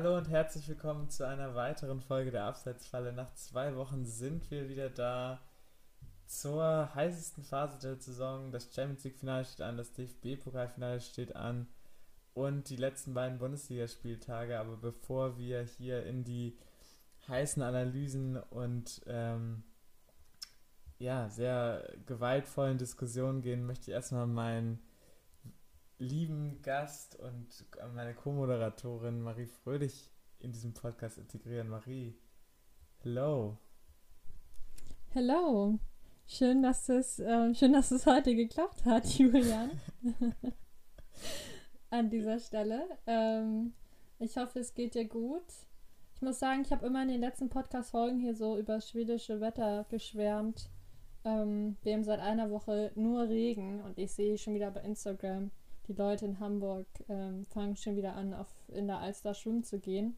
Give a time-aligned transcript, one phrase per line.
[0.00, 3.12] Hallo und herzlich willkommen zu einer weiteren Folge der Abseitsfalle.
[3.12, 5.40] Nach zwei Wochen sind wir wieder da
[6.24, 8.52] zur heißesten Phase der Saison.
[8.52, 11.66] Das Champions League-Finale steht an, das DFB-Pokalfinale steht an
[12.32, 14.60] und die letzten beiden Bundesligaspieltage.
[14.60, 16.56] Aber bevor wir hier in die
[17.26, 19.64] heißen Analysen und ähm,
[20.98, 24.78] ja, sehr gewaltvollen Diskussionen gehen, möchte ich erstmal meinen
[25.98, 31.68] lieben Gast und meine Co-Moderatorin Marie Fröhlich in diesem Podcast integrieren.
[31.68, 32.16] Marie,
[33.00, 33.58] hello.
[35.10, 35.78] Hello.
[36.26, 39.70] Schön, dass es, äh, schön, dass es heute geklappt hat, Julian.
[41.90, 42.86] An dieser Stelle.
[43.06, 43.72] Ähm,
[44.18, 45.46] ich hoffe, es geht dir gut.
[46.14, 49.86] Ich muss sagen, ich habe immer in den letzten Podcast-Folgen hier so über schwedische Wetter
[49.88, 50.68] geschwärmt.
[51.24, 55.50] Ähm, wir haben seit einer Woche nur Regen und ich sehe schon wieder bei Instagram,
[55.88, 59.78] die Leute in Hamburg ähm, fangen schon wieder an, auf, in der Alster schwimmen zu
[59.78, 60.16] gehen.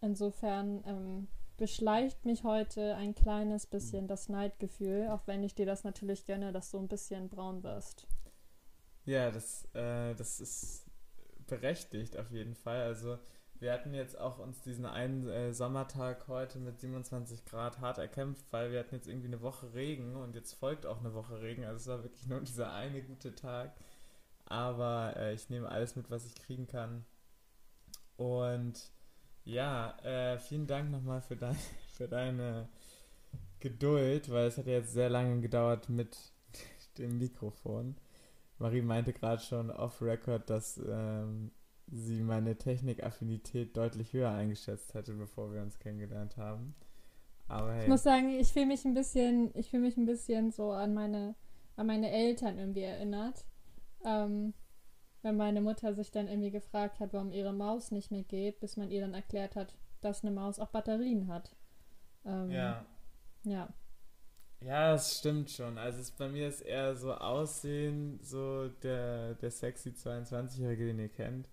[0.00, 1.28] Insofern ähm,
[1.58, 6.52] beschleicht mich heute ein kleines bisschen das Neidgefühl, auch wenn ich dir das natürlich gönne,
[6.52, 8.06] dass du ein bisschen braun wirst.
[9.04, 10.86] Ja, das, äh, das ist
[11.46, 12.80] berechtigt auf jeden Fall.
[12.80, 13.18] Also
[13.58, 18.50] wir hatten jetzt auch uns diesen einen äh, Sommertag heute mit 27 Grad hart erkämpft,
[18.52, 21.66] weil wir hatten jetzt irgendwie eine Woche Regen und jetzt folgt auch eine Woche Regen.
[21.66, 23.74] Also es war wirklich nur dieser eine gute Tag.
[24.50, 27.04] Aber äh, ich nehme alles mit, was ich kriegen kann.
[28.16, 28.90] Und
[29.44, 31.56] ja, äh, vielen Dank nochmal für, dein,
[31.92, 32.68] für deine
[33.60, 36.18] Geduld, weil es hat ja jetzt sehr lange gedauert mit
[36.98, 37.96] dem Mikrofon.
[38.58, 41.52] Marie meinte gerade schon off-Record, dass ähm,
[41.86, 46.74] sie meine Technikaffinität deutlich höher eingeschätzt hätte, bevor wir uns kennengelernt haben.
[47.46, 47.84] Aber hey.
[47.84, 50.92] Ich muss sagen, ich fühle mich ein bisschen, ich fühle mich ein bisschen so an
[50.92, 51.36] meine,
[51.76, 53.44] an meine Eltern irgendwie erinnert.
[54.04, 54.54] Ähm,
[55.22, 58.76] wenn meine Mutter sich dann irgendwie gefragt hat, warum ihre Maus nicht mehr geht, bis
[58.76, 61.54] man ihr dann erklärt hat, dass eine Maus auch Batterien hat.
[62.24, 62.84] Ähm, ja.
[63.44, 63.68] Ja.
[64.62, 65.78] Ja, das stimmt schon.
[65.78, 71.08] Also es, bei mir ist eher so Aussehen, so der, der sexy 22-Jährige, den ihr
[71.08, 71.48] kennt.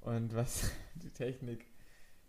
[0.00, 1.66] Und was die Technik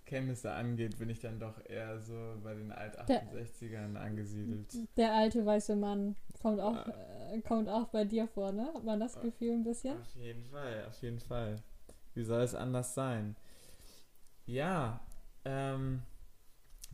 [0.07, 4.73] Kenntnisse angeht, bin ich dann doch eher so bei den Alt-68ern angesiedelt.
[4.95, 7.33] Der alte weiße Mann kommt auch, ja.
[7.33, 8.71] äh, kommt auch bei dir vor, ne?
[8.73, 9.99] Hat man das Gefühl ein bisschen?
[9.99, 11.57] Auf jeden Fall, auf jeden Fall.
[12.15, 13.35] Wie soll es anders sein?
[14.45, 15.01] Ja,
[15.45, 16.01] ähm,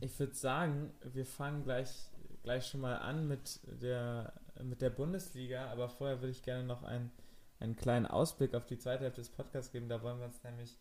[0.00, 2.10] ich würde sagen, wir fangen gleich,
[2.42, 4.32] gleich schon mal an mit der,
[4.62, 7.12] mit der Bundesliga, aber vorher würde ich gerne noch einen,
[7.60, 9.88] einen kleinen Ausblick auf die zweite Hälfte des Podcasts geben.
[9.88, 10.76] Da wollen wir uns nämlich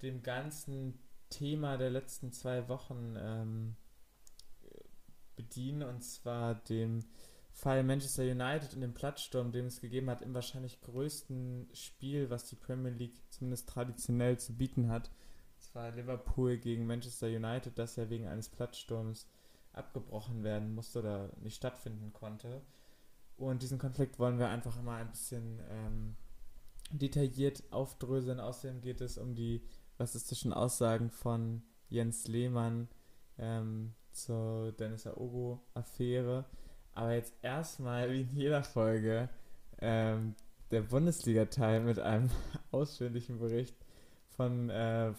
[0.00, 0.98] dem ganzen
[1.30, 3.76] Thema der letzten zwei Wochen ähm,
[5.36, 7.04] bedienen, und zwar dem
[7.52, 12.44] Fall Manchester United und dem Platzsturm, den es gegeben hat, im wahrscheinlich größten Spiel, was
[12.44, 15.10] die Premier League zumindest traditionell zu bieten hat.
[15.58, 19.26] Es war Liverpool gegen Manchester United, das ja wegen eines Platzsturms
[19.72, 22.62] abgebrochen werden musste oder nicht stattfinden konnte.
[23.36, 26.16] Und diesen Konflikt wollen wir einfach mal ein bisschen ähm,
[26.90, 28.40] detailliert aufdröseln.
[28.40, 29.62] Außerdem geht es um die
[29.98, 32.88] rassistischen Aussagen von Jens Lehmann
[33.38, 36.44] ähm, zur Dennis Aogo-Affäre.
[36.94, 39.28] Aber jetzt erstmal, wie in jeder Folge,
[39.80, 40.34] ähm,
[40.70, 42.30] der Bundesliga-Teil mit einem
[42.70, 43.76] ausführlichen Bericht
[44.28, 45.12] von, äh,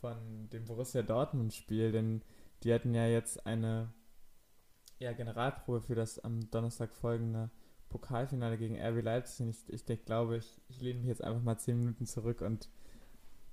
[0.00, 2.22] von dem Borussia Dortmund-Spiel, denn
[2.62, 3.92] die hatten ja jetzt eine
[4.98, 7.50] ja, Generalprobe für das am Donnerstag folgende
[7.88, 9.48] Pokalfinale gegen RB Leipzig.
[9.48, 12.68] Ich, ich, ich glaube, ich, ich lehne mich jetzt einfach mal zehn Minuten zurück und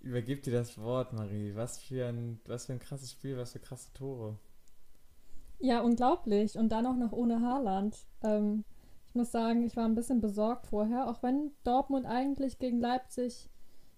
[0.06, 1.56] übergib dir das Wort, Marie.
[1.56, 4.38] Was für ein, was für ein krasses Spiel, was für krasse Tore.
[5.60, 6.58] Ja, unglaublich.
[6.58, 7.98] Und dann auch noch ohne Haarland.
[8.24, 8.64] Ähm,
[9.08, 13.50] ich muss sagen, ich war ein bisschen besorgt vorher, auch wenn Dortmund eigentlich gegen Leipzig,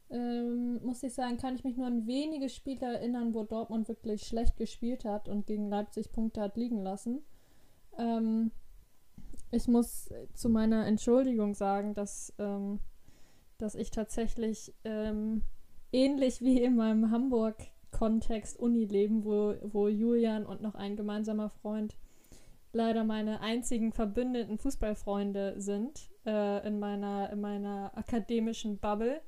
[0.09, 4.25] ähm, muss ich sagen, kann ich mich nur an wenige Spiele erinnern, wo Dortmund wirklich
[4.25, 7.23] schlecht gespielt hat und gegen Leipzig Punkte hat liegen lassen.
[7.97, 8.51] Ähm,
[9.51, 12.79] ich muss zu meiner Entschuldigung sagen, dass, ähm,
[13.57, 15.41] dass ich tatsächlich ähm,
[15.91, 21.95] ähnlich wie in meinem Hamburg-Kontext Unileben, wo, wo Julian und noch ein gemeinsamer Freund
[22.73, 29.21] leider meine einzigen verbündeten Fußballfreunde sind äh, in, meiner, in meiner akademischen Bubble.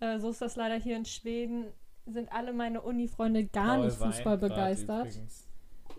[0.00, 1.66] Äh, so ist das leider hier in Schweden.
[2.06, 5.20] Sind alle meine Uni-Freunde gar Paul nicht Fußball begeistert.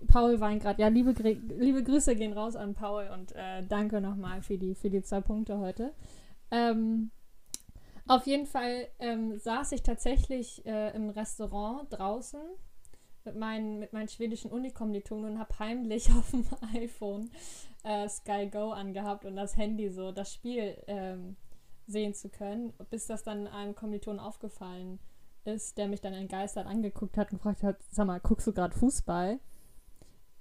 [0.08, 4.58] Paul Weingrad, ja, liebe, liebe Grüße gehen raus an Paul und äh, danke nochmal für
[4.58, 5.94] die, für die zwei Punkte heute.
[6.52, 7.12] Ähm,
[8.08, 12.42] auf jeden Fall ähm, saß ich tatsächlich äh, im Restaurant draußen
[13.26, 16.46] mit meinen, mit meinen schwedischen Unikommilitonen und habe heimlich auf dem
[16.76, 17.32] iPhone
[17.84, 21.38] äh, Sky Go angehabt und das Handy so das Spiel ähm,
[21.88, 25.00] sehen zu können, bis das dann einem Kommilitonen aufgefallen
[25.46, 28.78] ist, der mich dann entgeistert angeguckt hat und gefragt hat, sag mal, guckst du gerade
[28.78, 29.40] Fußball?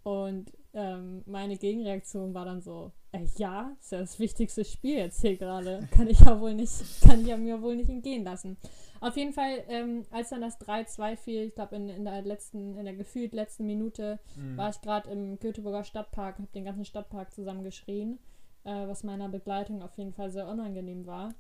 [0.05, 5.21] Und ähm, meine Gegenreaktion war dann so, äh, ja, ist ja das wichtigste Spiel jetzt
[5.21, 5.87] hier gerade.
[5.91, 8.57] Kann ich ja wohl nicht, kann ich ja mir wohl nicht entgehen lassen.
[9.01, 12.79] Auf jeden Fall, ähm, als dann das 3-2 fiel, ich glaube in, in der letzten,
[12.79, 14.57] in der gefühlt letzten Minute, mhm.
[14.57, 18.19] war ich gerade im Göteborger Stadtpark, habe den ganzen Stadtpark zusammengeschrien,
[18.65, 21.35] äh, was meiner Begleitung auf jeden Fall sehr unangenehm war.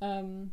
[0.00, 0.52] Ähm,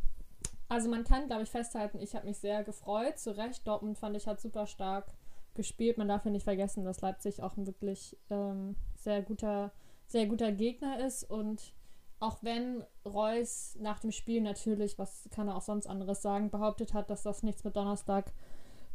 [0.69, 3.67] also man kann, glaube ich, festhalten, ich habe mich sehr gefreut, zu Recht.
[3.67, 5.13] Dortmund fand ich hat super stark
[5.55, 5.97] gespielt.
[5.97, 9.71] Man darf ja nicht vergessen, dass Leipzig auch ein wirklich ähm, sehr guter,
[10.07, 11.23] sehr guter Gegner ist.
[11.23, 11.73] Und
[12.19, 16.93] auch wenn Reus nach dem Spiel natürlich, was kann er auch sonst anderes sagen, behauptet
[16.93, 18.31] hat, dass das nichts mit Donnerstag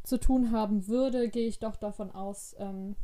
[0.02, 2.96] zu tun haben würde, gehe ich doch davon aus, ähm,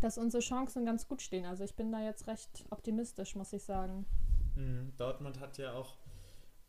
[0.00, 1.44] dass unsere Chancen ganz gut stehen.
[1.44, 4.04] Also ich bin da jetzt recht optimistisch, muss ich sagen.
[4.56, 4.92] Mhm.
[4.96, 5.96] Dortmund hat ja auch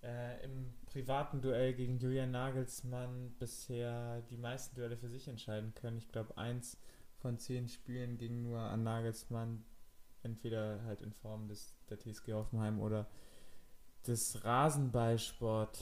[0.04, 5.98] äh, im privaten Duell gegen Julian Nagelsmann bisher die meisten Duelle für sich entscheiden können.
[5.98, 6.78] Ich glaube, eins
[7.18, 9.64] von zehn Spielen ging nur an Nagelsmann,
[10.24, 13.08] entweder halt in Form des, der TSG Hoffenheim oder
[14.06, 15.80] des Rasenballsport.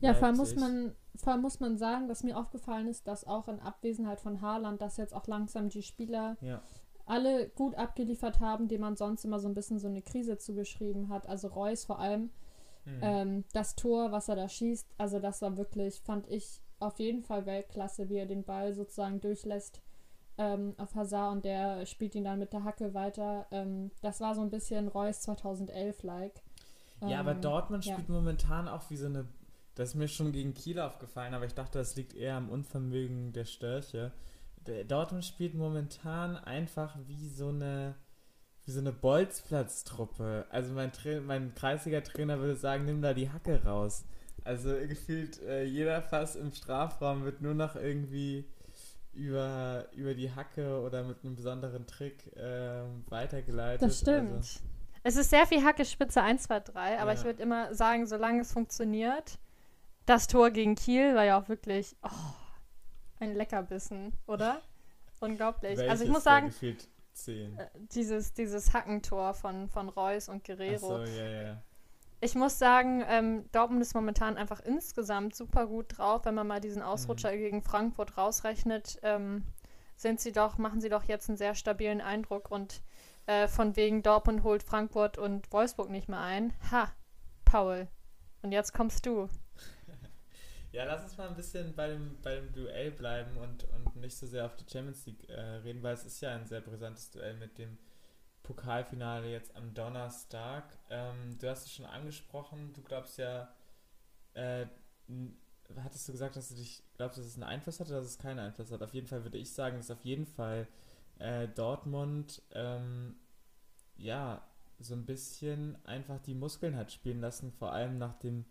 [0.00, 3.26] Ja, vor allem, muss man, vor allem muss man sagen, dass mir aufgefallen ist, dass
[3.26, 6.62] auch in Abwesenheit von Haaland, dass jetzt auch langsam die Spieler ja.
[7.04, 11.08] alle gut abgeliefert haben, denen man sonst immer so ein bisschen so eine Krise zugeschrieben
[11.08, 11.28] hat.
[11.28, 12.30] Also Reus vor allem
[12.86, 13.00] Mhm.
[13.02, 17.22] Ähm, das Tor, was er da schießt, also das war wirklich, fand ich auf jeden
[17.22, 19.82] Fall Weltklasse, wie er den Ball sozusagen durchlässt
[20.38, 23.46] ähm, auf Hazard und der spielt ihn dann mit der Hacke weiter.
[23.50, 26.42] Ähm, das war so ein bisschen Reus 2011-like.
[27.06, 27.94] Ja, aber ähm, Dortmund ja.
[27.94, 29.26] spielt momentan auch wie so eine.
[29.74, 33.34] Das ist mir schon gegen Kiel aufgefallen, aber ich dachte, das liegt eher am Unvermögen
[33.34, 34.12] der Störche.
[34.88, 37.94] Dortmund spielt momentan einfach wie so eine
[38.66, 40.46] wie so eine Bolzplatztruppe.
[40.50, 44.04] Also mein, Tra mein Kreisliga-Trainer würde sagen, nimm da die Hacke raus.
[44.44, 48.44] Also gefühlt äh, jeder Fass im Strafraum wird nur noch irgendwie
[49.12, 53.82] über, über die Hacke oder mit einem besonderen Trick äh, weitergeleitet.
[53.82, 54.34] Das stimmt.
[54.34, 54.60] Also,
[55.04, 57.18] es ist sehr viel Hacke Spitze 1, 2, 3, aber ja.
[57.18, 59.38] ich würde immer sagen, solange es funktioniert,
[60.04, 62.10] das Tor gegen Kiel war ja auch wirklich oh,
[63.20, 64.60] ein Leckerbissen, oder?
[65.20, 65.78] Unglaublich.
[65.78, 67.58] Welches also ich muss sagen, gefühlt 10.
[67.58, 71.00] Äh, dieses, dieses Hackentor von, von Reus und Guerrero.
[71.02, 71.62] Ach so, ja, ja.
[72.20, 76.24] Ich muss sagen, ähm, Dortmund ist momentan einfach insgesamt super gut drauf.
[76.24, 77.38] Wenn man mal diesen Ausrutscher mhm.
[77.38, 79.44] gegen Frankfurt rausrechnet, ähm,
[79.96, 82.82] sind sie doch, machen sie doch jetzt einen sehr stabilen Eindruck und
[83.26, 86.52] äh, von wegen Dortmund holt Frankfurt und Wolfsburg nicht mehr ein.
[86.70, 86.90] Ha,
[87.44, 87.88] Paul.
[88.42, 89.28] Und jetzt kommst du.
[90.76, 94.14] Ja, lass uns mal ein bisschen bei dem, bei dem Duell bleiben und, und nicht
[94.14, 97.10] so sehr auf die Champions League äh, reden, weil es ist ja ein sehr brisantes
[97.10, 97.78] Duell mit dem
[98.42, 100.64] Pokalfinale jetzt am Donnerstag.
[100.90, 103.48] Ähm, du hast es schon angesprochen, du glaubst ja,
[104.34, 104.66] äh,
[105.82, 108.18] hattest du gesagt, dass du dich glaubst, dass es einen Einfluss hat oder dass es
[108.18, 108.82] keinen Einfluss hat?
[108.82, 110.68] Auf jeden Fall würde ich sagen, dass auf jeden Fall
[111.18, 113.16] äh, Dortmund ähm,
[113.96, 114.46] ja
[114.78, 118.44] so ein bisschen einfach die Muskeln hat spielen lassen, vor allem nach dem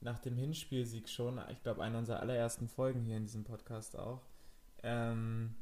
[0.00, 4.22] nach dem Hinspielsieg schon, ich glaube, eine unserer allerersten Folgen hier in diesem Podcast auch.
[4.82, 5.54] Ähm,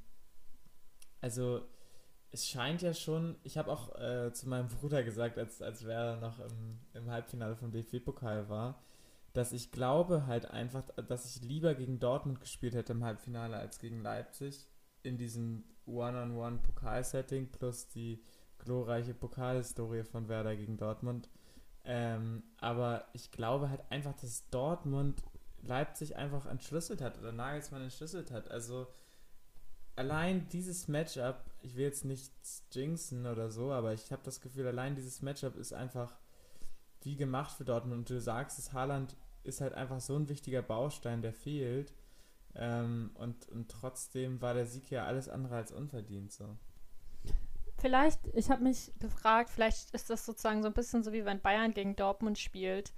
[1.21, 1.63] also,
[2.33, 6.17] es scheint ja schon, ich habe auch äh, zu meinem Bruder gesagt, als, als wer
[6.17, 8.83] noch im, im Halbfinale vom DFB-Pokal war,
[9.33, 13.79] dass ich glaube halt einfach, dass ich lieber gegen Dortmund gespielt hätte im Halbfinale als
[13.79, 14.67] gegen Leipzig
[15.03, 18.23] in diesem One-on-One-Pokal-Setting plus die
[18.59, 21.29] glorreiche Pokalhistorie von Werder gegen Dortmund.
[21.87, 25.23] Ähm, aber ich glaube halt einfach, dass Dortmund
[25.63, 28.51] Leipzig einfach entschlüsselt hat oder Nagelsmann entschlüsselt hat.
[28.51, 28.89] Also
[29.95, 34.67] allein dieses Matchup, ich will jetzt nichts jinxen oder so, aber ich habe das Gefühl,
[34.67, 36.19] allein dieses Matchup ist einfach
[37.03, 38.01] wie gemacht für Dortmund.
[38.01, 41.95] Und du sagst, das Haaland ist halt einfach so ein wichtiger Baustein, der fehlt.
[42.55, 46.57] Ähm, und, und trotzdem war der Sieg ja alles andere als unverdient so
[47.79, 51.41] vielleicht, ich habe mich gefragt, vielleicht ist das sozusagen so ein bisschen so wie wenn
[51.41, 52.93] Bayern gegen Dortmund spielt,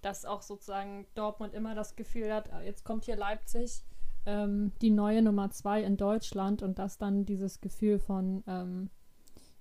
[0.00, 3.84] dass auch sozusagen Dortmund immer das Gefühl hat, ah, jetzt kommt hier Leipzig,
[4.26, 8.90] ähm, die neue Nummer zwei in Deutschland und dass dann dieses Gefühl von, ähm,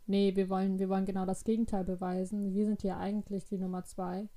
[0.08, 3.84] nee, wir wollen, wir wollen genau das Gegenteil beweisen, wir sind hier eigentlich die Nummer
[3.84, 4.28] zwei.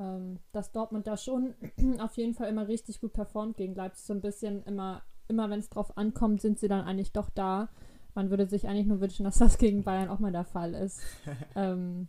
[0.00, 1.54] Ähm, dass Dortmund da schon
[1.98, 5.60] auf jeden Fall immer richtig gut performt gegen Leipzig, so ein bisschen immer, immer wenn
[5.60, 7.68] es drauf ankommt, sind sie dann eigentlich doch da
[8.14, 11.00] man würde sich eigentlich nur wünschen, dass das gegen Bayern auch mal der Fall ist.
[11.56, 12.08] ähm,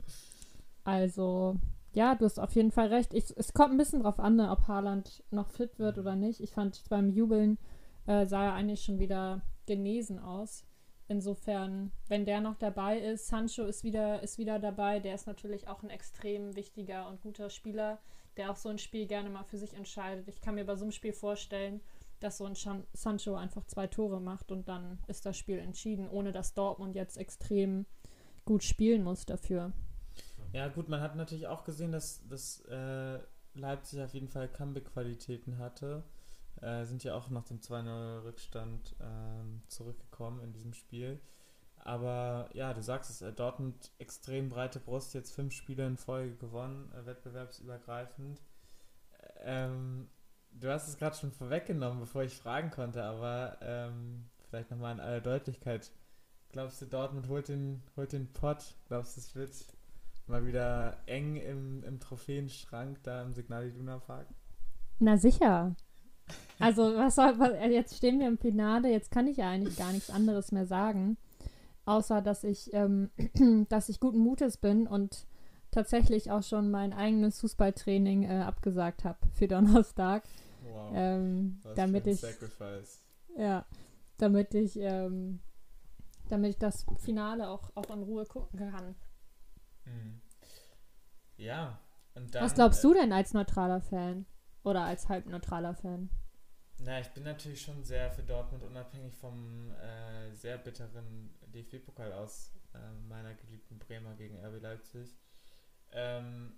[0.84, 1.56] also,
[1.94, 3.14] ja, du hast auf jeden Fall recht.
[3.14, 6.42] Ich, es kommt ein bisschen drauf an, ne, ob Haaland noch fit wird oder nicht.
[6.42, 7.58] Ich fand beim Jubeln
[8.06, 10.66] äh, sah er eigentlich schon wieder genesen aus.
[11.08, 15.68] Insofern, wenn der noch dabei ist, Sancho ist wieder, ist wieder dabei, der ist natürlich
[15.68, 18.00] auch ein extrem wichtiger und guter Spieler,
[18.38, 20.28] der auch so ein Spiel gerne mal für sich entscheidet.
[20.28, 21.82] Ich kann mir bei so einem Spiel vorstellen,
[22.24, 22.56] dass so ein
[22.94, 27.18] Sancho einfach zwei Tore macht und dann ist das Spiel entschieden, ohne dass Dortmund jetzt
[27.18, 27.86] extrem
[28.46, 29.74] gut spielen muss dafür.
[30.52, 33.20] Ja, gut, man hat natürlich auch gesehen, dass, dass äh,
[33.56, 36.04] Leipzig auf jeden Fall Comeback-Qualitäten hatte.
[36.62, 41.20] Äh, sind ja auch nach dem 2-0-Rückstand äh, zurückgekommen in diesem Spiel.
[41.78, 46.36] Aber ja, du sagst es, äh, Dortmund extrem breite Brust, jetzt fünf Spiele in Folge
[46.36, 48.42] gewonnen, äh, wettbewerbsübergreifend.
[49.42, 50.10] Ähm,
[50.60, 55.00] du hast es gerade schon vorweggenommen, bevor ich fragen konnte, aber ähm, vielleicht nochmal in
[55.00, 55.92] aller Deutlichkeit.
[56.52, 58.76] Glaubst du, Dortmund holt den, holt den Pott?
[58.88, 59.52] Glaubst du, es wird
[60.28, 64.28] mal wieder eng im, im Trophäenschrank da im Signal Iduna Park?
[65.00, 65.76] Na sicher.
[66.60, 69.92] Also, was soll, was, jetzt stehen wir im Finale, jetzt kann ich ja eigentlich gar
[69.92, 71.18] nichts anderes mehr sagen,
[71.86, 73.10] außer dass ich, ähm,
[73.70, 75.26] dass ich guten Mutes bin und
[75.74, 80.24] tatsächlich auch schon mein eigenes Fußballtraining äh, abgesagt habe für Donnerstag.
[80.64, 80.92] Wow.
[80.94, 82.20] Ähm, damit ich.
[82.20, 83.00] Sacrifice.
[83.38, 83.66] Ja,
[84.18, 85.40] damit ich, ähm,
[86.30, 88.96] damit ich das Finale auch, auch in Ruhe gucken kann.
[89.86, 90.22] Mhm.
[91.38, 91.80] Ja.
[92.14, 94.26] Dann, Was glaubst du denn als neutraler Fan?
[94.64, 96.10] Oder als halbneutraler Fan?
[96.78, 102.52] Na, ich bin natürlich schon sehr für Dortmund, unabhängig vom äh, sehr bitteren DFB-Pokal aus
[102.74, 102.78] äh,
[103.08, 105.16] meiner geliebten Bremer gegen RB Leipzig.
[105.94, 106.54] Ähm,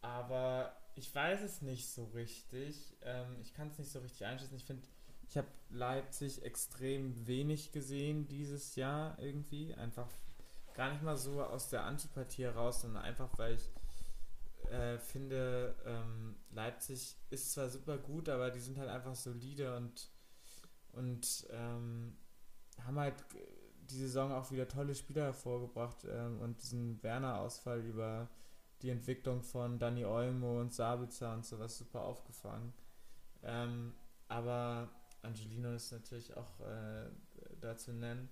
[0.00, 2.96] aber ich weiß es nicht so richtig.
[3.02, 4.56] Ähm, ich kann es nicht so richtig einschätzen.
[4.56, 4.86] Ich finde,
[5.28, 9.74] ich habe Leipzig extrem wenig gesehen dieses Jahr irgendwie.
[9.74, 10.08] Einfach
[10.74, 13.70] gar nicht mal so aus der Antipathie heraus, sondern einfach, weil ich
[14.70, 20.10] äh, finde, ähm, Leipzig ist zwar super gut, aber die sind halt einfach solide und,
[20.92, 22.16] und ähm,
[22.84, 23.14] haben halt
[23.90, 28.28] die Saison auch wieder tolle Spieler hervorgebracht ähm, und diesen Werner-Ausfall über
[28.82, 32.72] die Entwicklung von Dani Olmo und Sabitzer und sowas super aufgefangen.
[33.42, 33.94] Ähm,
[34.28, 34.88] aber
[35.22, 37.08] Angelino ist natürlich auch äh,
[37.60, 38.28] da zu nennen.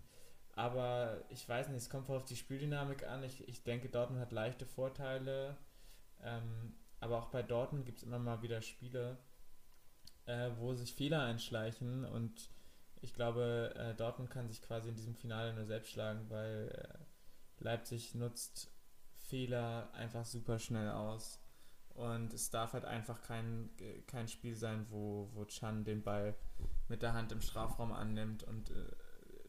[0.56, 3.24] Aber ich weiß nicht, es kommt auf die Spieldynamik an.
[3.24, 5.56] Ich, ich denke, Dortmund hat leichte Vorteile.
[6.22, 9.18] Ähm, aber auch bei Dortmund gibt es immer mal wieder Spiele,
[10.26, 12.04] äh, wo sich Fehler einschleichen.
[12.04, 12.50] Und
[13.04, 17.62] ich glaube, äh, Dortmund kann sich quasi in diesem Finale nur selbst schlagen, weil äh,
[17.62, 18.70] Leipzig nutzt
[19.12, 21.38] Fehler einfach super schnell aus.
[21.90, 23.70] Und es darf halt einfach kein,
[24.06, 26.34] kein Spiel sein, wo, wo Chan den Ball
[26.88, 28.74] mit der Hand im Strafraum annimmt und äh,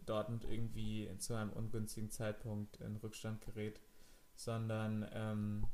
[0.05, 3.79] Dortmund irgendwie zu einem ungünstigen Zeitpunkt in Rückstand gerät,
[4.35, 5.65] sondern ähm,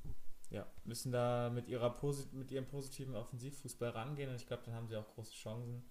[0.52, 1.98] ja, müssen da mit, ihrer
[2.32, 5.84] mit ihrem positiven Offensivfußball rangehen und ich glaube, dann haben sie auch große Chancen,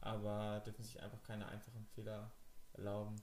[0.00, 2.30] aber dürfen sich einfach keine einfachen Fehler
[2.74, 3.16] erlauben.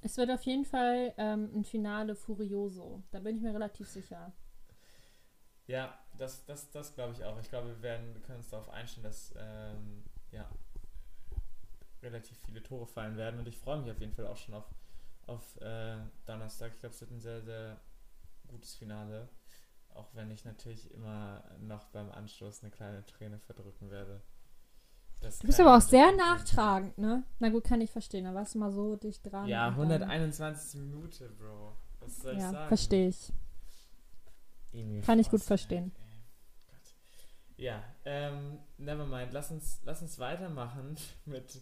[0.00, 4.32] Es wird auf jeden Fall ähm, ein Finale Furioso, da bin ich mir relativ sicher.
[5.66, 7.38] Ja, das, das, das glaube ich auch.
[7.38, 10.50] Ich glaube, wir werden, können uns darauf einstellen, dass ähm, ja,
[12.02, 13.38] relativ viele Tore fallen werden.
[13.38, 14.66] Und ich freue mich auf jeden Fall auch schon auf,
[15.26, 16.72] auf äh, Donnerstag.
[16.72, 17.80] Ich glaube, es wird ein sehr, sehr
[18.48, 19.28] gutes Finale.
[19.94, 24.20] Auch wenn ich natürlich immer noch beim Anstoß eine kleine Träne verdrücken werde.
[25.22, 27.24] Du bist aber auch sehr nachtragend, ne?
[27.38, 28.24] Na gut, kann ich verstehen.
[28.24, 29.48] Da warst du mal so dicht dran.
[29.48, 31.76] Ja, 121 Minuten, Bro.
[32.00, 32.68] Was soll ja, ich sagen?
[32.68, 33.32] Verstehe ich.
[35.04, 35.92] Kann ich gut verstehen.
[37.56, 39.32] Ja, ähm, nevermind.
[39.32, 41.60] Lass uns, lass uns weitermachen mit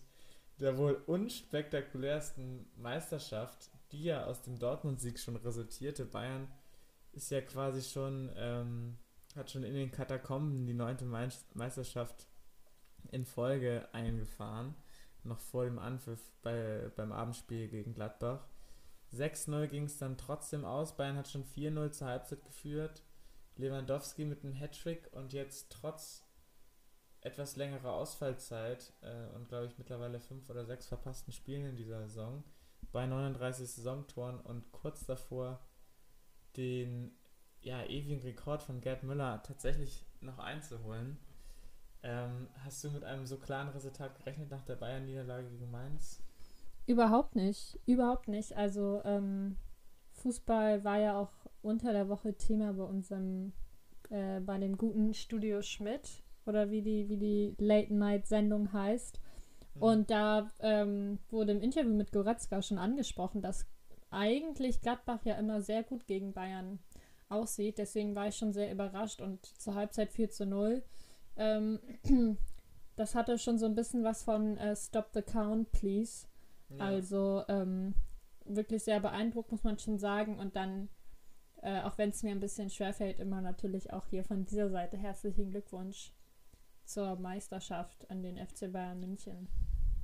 [0.59, 6.05] der wohl unspektakulärsten Meisterschaft, die ja aus dem Dortmund-Sieg schon resultierte.
[6.05, 6.49] Bayern
[7.12, 8.97] ist ja quasi schon, ähm,
[9.35, 12.26] hat schon in den Katakomben die neunte Meisterschaft
[13.11, 14.75] in Folge eingefahren,
[15.25, 18.47] noch vor dem Anpfiff bei, beim Abendspiel gegen Gladbach.
[19.12, 20.97] 6-0 ging es dann trotzdem aus.
[20.97, 23.02] Bayern hat schon 4-0 zur Halbzeit geführt.
[23.57, 26.25] Lewandowski mit einem Hattrick und jetzt trotz
[27.21, 32.00] etwas längere Ausfallzeit äh, und glaube ich mittlerweile fünf oder sechs verpassten Spielen in dieser
[32.09, 32.42] Saison
[32.92, 35.61] bei 39 Saisontoren und kurz davor
[36.57, 37.12] den
[37.61, 41.19] ja, ewigen Rekord von Gerd Müller tatsächlich noch einzuholen.
[42.02, 46.21] Ähm, hast du mit einem so klaren Resultat gerechnet nach der Bayern-Niederlage gegen Mainz?
[46.87, 48.57] Überhaupt nicht, überhaupt nicht.
[48.57, 49.57] Also ähm,
[50.12, 53.52] Fußball war ja auch unter der Woche Thema bei unserem,
[54.09, 59.21] äh, bei dem guten Studio Schmidt oder wie die, wie die Late-Night-Sendung heißt.
[59.75, 59.83] Mhm.
[59.83, 63.66] Und da ähm, wurde im Interview mit Goretzka schon angesprochen, dass
[64.11, 66.80] eigentlich Gladbach ja immer sehr gut gegen Bayern
[67.28, 67.78] aussieht.
[67.78, 70.83] Deswegen war ich schon sehr überrascht und zur Halbzeit 4 zu 0.
[71.37, 71.79] Ähm,
[72.97, 76.27] das hatte schon so ein bisschen was von äh, Stop the Count, please.
[76.71, 76.85] Ja.
[76.85, 77.95] Also ähm,
[78.45, 80.39] wirklich sehr beeindruckt, muss man schon sagen.
[80.39, 80.89] Und dann,
[81.63, 84.97] äh, auch wenn es mir ein bisschen schwerfällt, immer natürlich auch hier von dieser Seite
[84.97, 86.13] herzlichen Glückwunsch
[86.85, 89.49] zur Meisterschaft an den FC Bayern München?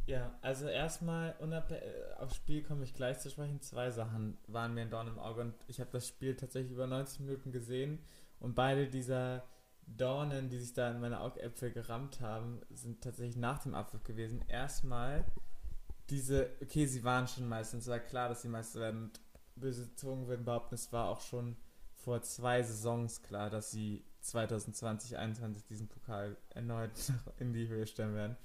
[0.07, 3.61] Ja, also erstmal, äh, aufs Spiel komme ich gleich zu sprechen.
[3.61, 6.87] Zwei Sachen waren mir ein Dorn im Auge und ich habe das Spiel tatsächlich über
[6.87, 7.99] 90 Minuten gesehen
[8.39, 9.45] und beide dieser
[9.87, 14.45] Dornen, die sich da in meine Augäpfel gerammt haben, sind tatsächlich nach dem Abwurf gewesen.
[14.49, 15.25] Erstmal
[16.11, 19.11] diese, okay, sie waren schon meistens, es war klar, dass sie Meister werden
[19.57, 21.57] böse Zungen würden behaupten, es war auch schon
[21.95, 26.91] vor zwei Saisons klar, dass sie 2020, 2021 diesen Pokal erneut
[27.39, 28.37] in die Höhe stellen werden.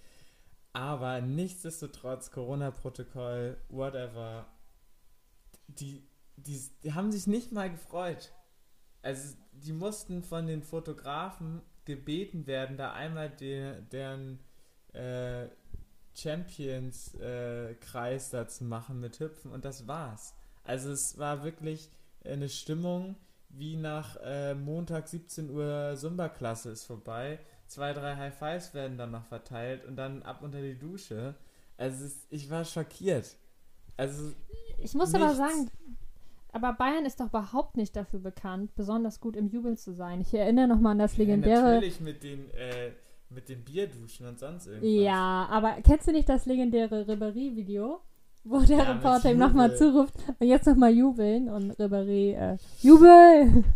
[0.74, 4.48] Aber nichtsdestotrotz, Corona-Protokoll, whatever,
[5.68, 6.08] die,
[6.38, 8.32] die, die haben sich nicht mal gefreut.
[9.02, 14.40] Also, die mussten von den Fotografen gebeten werden, da einmal de, deren
[14.94, 15.48] äh,
[16.14, 20.36] Champions-Kreis äh, da zu machen mit Hüpfen und das war's.
[20.64, 21.90] Also, es war wirklich
[22.24, 23.16] eine Stimmung
[23.50, 27.40] wie nach äh, Montag 17 Uhr Zumba-Klasse ist vorbei
[27.72, 31.36] zwei, drei High Fives werden dann noch verteilt und dann ab unter die Dusche.
[31.78, 33.36] Also ich war schockiert.
[33.98, 34.34] Also
[34.78, 35.26] ich muss nichts.
[35.26, 35.72] aber sagen,
[36.52, 40.22] aber Bayern ist doch überhaupt nicht dafür bekannt, besonders gut im Jubel zu sein.
[40.22, 41.60] Ich erinnere nochmal an das legendäre.
[41.60, 42.92] Ja, natürlich mit den äh,
[43.30, 44.90] mit den Bierduschen und sonst irgendwas.
[44.90, 48.02] Ja, aber kennst du nicht das legendäre Ribéry-Video?
[48.44, 53.64] Wo der ja, Reporter ihm nochmal zuruft, und jetzt nochmal jubeln und Ribéry, äh, Jubel!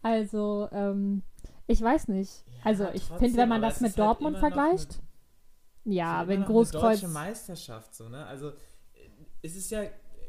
[0.00, 1.22] Also, ähm,
[1.66, 2.44] ich weiß nicht.
[2.62, 5.00] Also ich finde, wenn man das mit halt Dortmund halt vergleicht,
[5.84, 6.82] eine, ja, wenn Großkreuz.
[6.82, 8.24] Eine deutsche Meisterschaft so, ne?
[8.24, 8.52] Also
[9.42, 9.82] es ist ja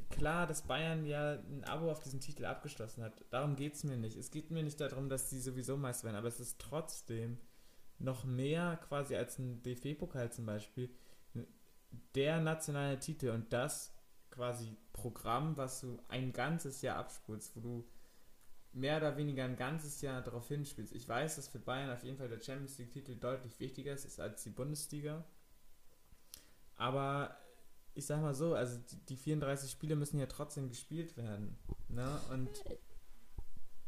[0.10, 3.24] klar, dass Bayern ja ein Abo auf diesen Titel abgeschlossen hat.
[3.30, 4.18] Darum geht es mir nicht.
[4.18, 7.40] Es geht mir nicht darum, dass sie sowieso Meister werden, aber es ist trotzdem
[7.98, 10.90] noch mehr quasi als ein DFB-Pokal zum Beispiel
[12.16, 13.94] der nationale Titel und das
[14.30, 17.90] quasi Programm, was du ein ganzes Jahr abspulst, wo du
[18.72, 20.94] mehr oder weniger ein ganzes Jahr darauf hinspielst.
[20.94, 24.44] Ich weiß, dass für Bayern auf jeden Fall der Champions League-Titel deutlich wichtiger ist als
[24.44, 25.26] die Bundesliga.
[26.76, 27.36] Aber
[27.96, 31.58] ich sag mal so, also die, 34 Spiele müssen ja trotzdem gespielt werden.
[31.90, 32.20] Ne?
[32.32, 32.50] Und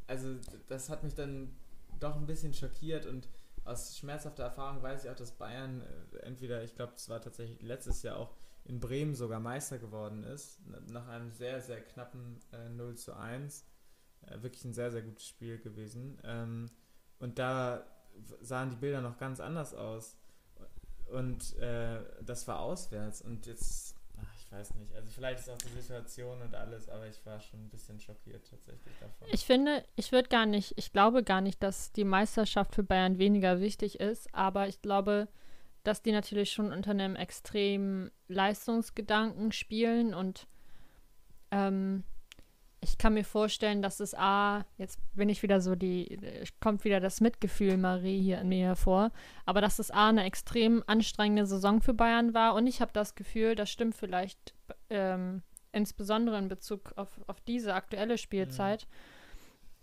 [0.07, 0.35] also
[0.67, 1.55] das hat mich dann
[1.99, 3.29] doch ein bisschen schockiert und
[3.63, 7.61] aus schmerzhafter Erfahrung weiß ich auch, dass Bayern äh, entweder, ich glaube, es war tatsächlich
[7.61, 8.35] letztes Jahr auch
[8.65, 10.59] in Bremen sogar Meister geworden ist,
[10.89, 13.65] nach einem sehr, sehr knappen äh, 0 zu 1
[14.27, 16.19] äh, wirklich ein sehr, sehr gutes Spiel gewesen.
[16.23, 16.69] Ähm,
[17.19, 17.85] und da
[18.41, 20.17] sahen die Bilder noch ganz anders aus.
[21.11, 23.21] Und äh, das war auswärts.
[23.21, 27.07] Und jetzt, ach, ich weiß nicht, also vielleicht ist auch die Situation und alles, aber
[27.07, 29.27] ich war schon ein bisschen schockiert tatsächlich davon.
[29.31, 33.17] Ich finde, ich würde gar nicht, ich glaube gar nicht, dass die Meisterschaft für Bayern
[33.17, 35.27] weniger wichtig ist, aber ich glaube,
[35.83, 40.47] dass die natürlich schon unter einem extremen Leistungsgedanken spielen und
[41.49, 42.03] ähm,
[42.83, 46.17] ich kann mir vorstellen, dass es A, jetzt bin ich wieder so die,
[46.59, 49.11] kommt wieder das Mitgefühl Marie hier in mir hervor,
[49.45, 53.13] aber dass es A eine extrem anstrengende Saison für Bayern war und ich habe das
[53.13, 54.55] Gefühl, das stimmt vielleicht
[54.89, 58.95] ähm, insbesondere in Bezug auf, auf diese aktuelle Spielzeit, mhm.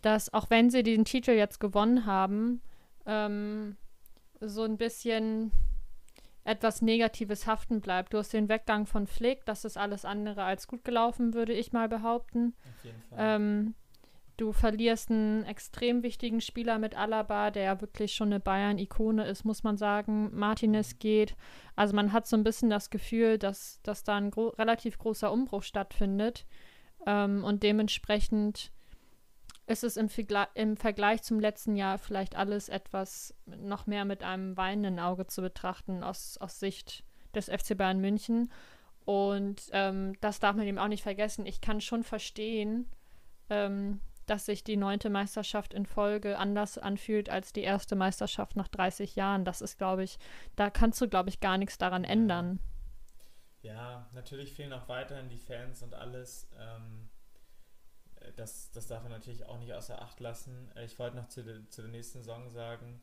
[0.03, 2.61] dass auch wenn sie diesen Titel jetzt gewonnen haben,
[3.07, 3.77] ähm,
[4.41, 5.53] so ein bisschen
[6.49, 8.15] etwas Negatives haften bleibt.
[8.15, 11.73] Du hast den Weggang von Flick, das ist alles andere als gut gelaufen, würde ich
[11.73, 12.55] mal behaupten.
[12.77, 13.19] Auf jeden Fall.
[13.21, 13.75] Ähm,
[14.39, 19.45] du verlierst einen extrem wichtigen Spieler mit Alaba, der ja wirklich schon eine Bayern-Ikone ist,
[19.45, 20.31] muss man sagen.
[20.33, 20.99] Martinez mhm.
[21.01, 21.37] geht.
[21.77, 25.31] Also man hat so ein bisschen das Gefühl, dass, dass da ein gro relativ großer
[25.31, 26.47] Umbruch stattfindet.
[27.07, 28.73] Ähm, und dementsprechend
[29.69, 30.09] ist es im,
[30.55, 35.43] im, Vergleich zum letzten Jahr vielleicht alles etwas noch mehr mit einem weinenden Auge zu
[35.43, 37.05] betrachten aus, aus Sicht
[37.35, 38.51] des FC Bayern München.
[39.05, 41.45] Und ähm, das darf man eben auch nicht vergessen.
[41.47, 42.87] Ich kann schon verstehen,
[43.51, 48.69] ähm, dass sich die neunte Meisterschaft in Folge anders anfühlt als die erste Meisterschaft nach
[48.69, 49.45] 30 Jahren.
[49.45, 50.19] Das ist, glaube ich,
[50.57, 52.61] da kannst du, glaube ich, gar nichts daran ändern.
[53.61, 56.49] Ja, natürlich fehlen auch weiterhin die Fans und alles.
[56.59, 57.11] Ähm
[58.37, 60.71] das, das darf man natürlich auch nicht außer Acht lassen.
[60.77, 63.01] Äh, ich wollte noch zu, de, zu der nächsten Saison sagen,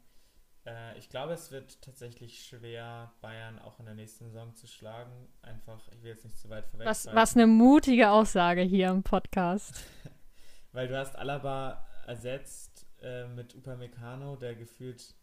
[0.66, 5.28] äh, ich glaube, es wird tatsächlich schwer, Bayern auch in der nächsten Saison zu schlagen.
[5.42, 6.88] Einfach, ich will jetzt nicht zu weit vorweg.
[6.88, 9.84] Was, was eine mutige Aussage hier im Podcast.
[10.72, 15.16] Weil du hast Alaba ersetzt äh, mit Upamecano, der gefühlt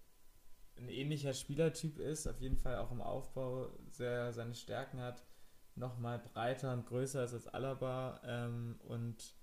[0.77, 5.23] ein ähnlicher Spielertyp ist, auf jeden Fall auch im Aufbau sehr seine Stärken hat,
[5.75, 9.35] nochmal breiter und größer ist als Alaba ähm, und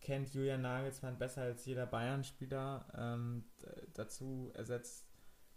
[0.00, 2.86] kennt Julian Nagelsmann besser als jeder Bayern-Spieler.
[2.96, 3.44] Ähm,
[3.94, 5.06] dazu ersetzt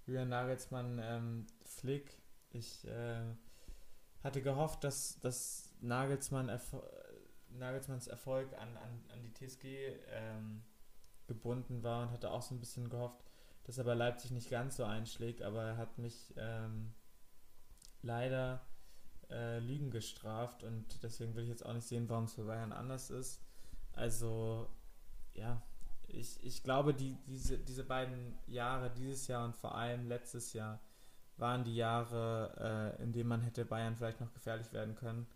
[0.06, 2.22] Julian Nagelsmann ähm, Flick.
[2.50, 3.24] Ich äh,
[4.24, 6.84] hatte gehofft, dass, dass Nagelsmann Erfol
[7.50, 9.66] Nagelsmanns Erfolg an, an, an die TSG
[10.10, 10.64] ähm,
[11.28, 13.24] gebunden war und hatte auch so ein bisschen gehofft,
[13.66, 16.96] dass er bei Leipzig nicht ganz so einschlägt, aber er hat mich ähm,
[18.02, 18.66] leider
[19.30, 22.72] äh, Lügen gestraft und deswegen will ich jetzt auch nicht sehen, warum es für Bayern
[22.72, 23.42] anders ist.
[23.94, 24.68] Also,
[25.34, 25.62] ja,
[26.08, 30.80] ich, ich glaube, die, diese, diese beiden Jahre, dieses Jahr und vor allem letztes Jahr,
[31.38, 35.28] waren die Jahre, äh, in denen man hätte Bayern vielleicht noch gefährlich werden können.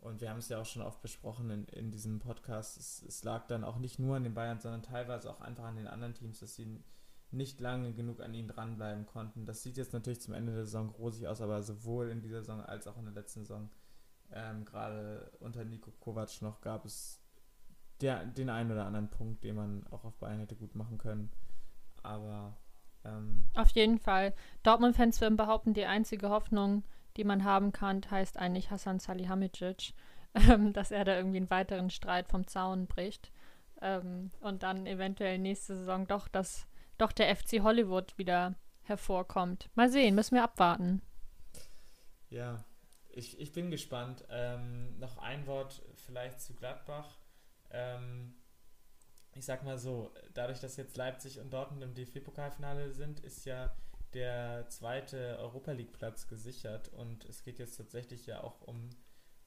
[0.00, 2.76] Und wir haben es ja auch schon oft besprochen in, in diesem Podcast.
[2.76, 5.76] Es, es, lag dann auch nicht nur an den Bayern, sondern teilweise auch einfach an
[5.76, 6.82] den anderen Teams, dass sie
[7.30, 9.46] nicht lange genug an ihnen dranbleiben konnten.
[9.46, 12.60] Das sieht jetzt natürlich zum Ende der Saison rosig aus, aber sowohl in dieser Saison
[12.60, 13.70] als auch in der letzten Saison,
[14.30, 17.23] ähm, gerade unter Nico Kovac noch, gab es
[18.04, 21.32] der, den einen oder anderen Punkt, den man auch auf Bayern hätte gut machen können.
[22.02, 22.54] Aber
[23.04, 24.34] ähm, auf jeden Fall.
[24.62, 26.84] Dortmund-Fans würden behaupten, die einzige Hoffnung,
[27.16, 29.94] die man haben kann, heißt eigentlich Hassan Salihamidzic,
[30.34, 33.32] ähm, dass er da irgendwie einen weiteren Streit vom Zaun bricht.
[33.80, 36.66] Ähm, und dann eventuell nächste Saison doch, dass
[36.98, 39.70] doch der FC Hollywood wieder hervorkommt.
[39.74, 41.00] Mal sehen, müssen wir abwarten.
[42.28, 42.64] Ja,
[43.08, 44.24] ich, ich bin gespannt.
[44.28, 47.16] Ähm, noch ein Wort vielleicht zu Gladbach.
[47.74, 48.34] Ähm,
[49.34, 53.74] ich sag mal so, dadurch, dass jetzt Leipzig und Dortmund im DFB-Pokalfinale sind, ist ja
[54.14, 58.90] der zweite Europa League-Platz gesichert und es geht jetzt tatsächlich ja auch um,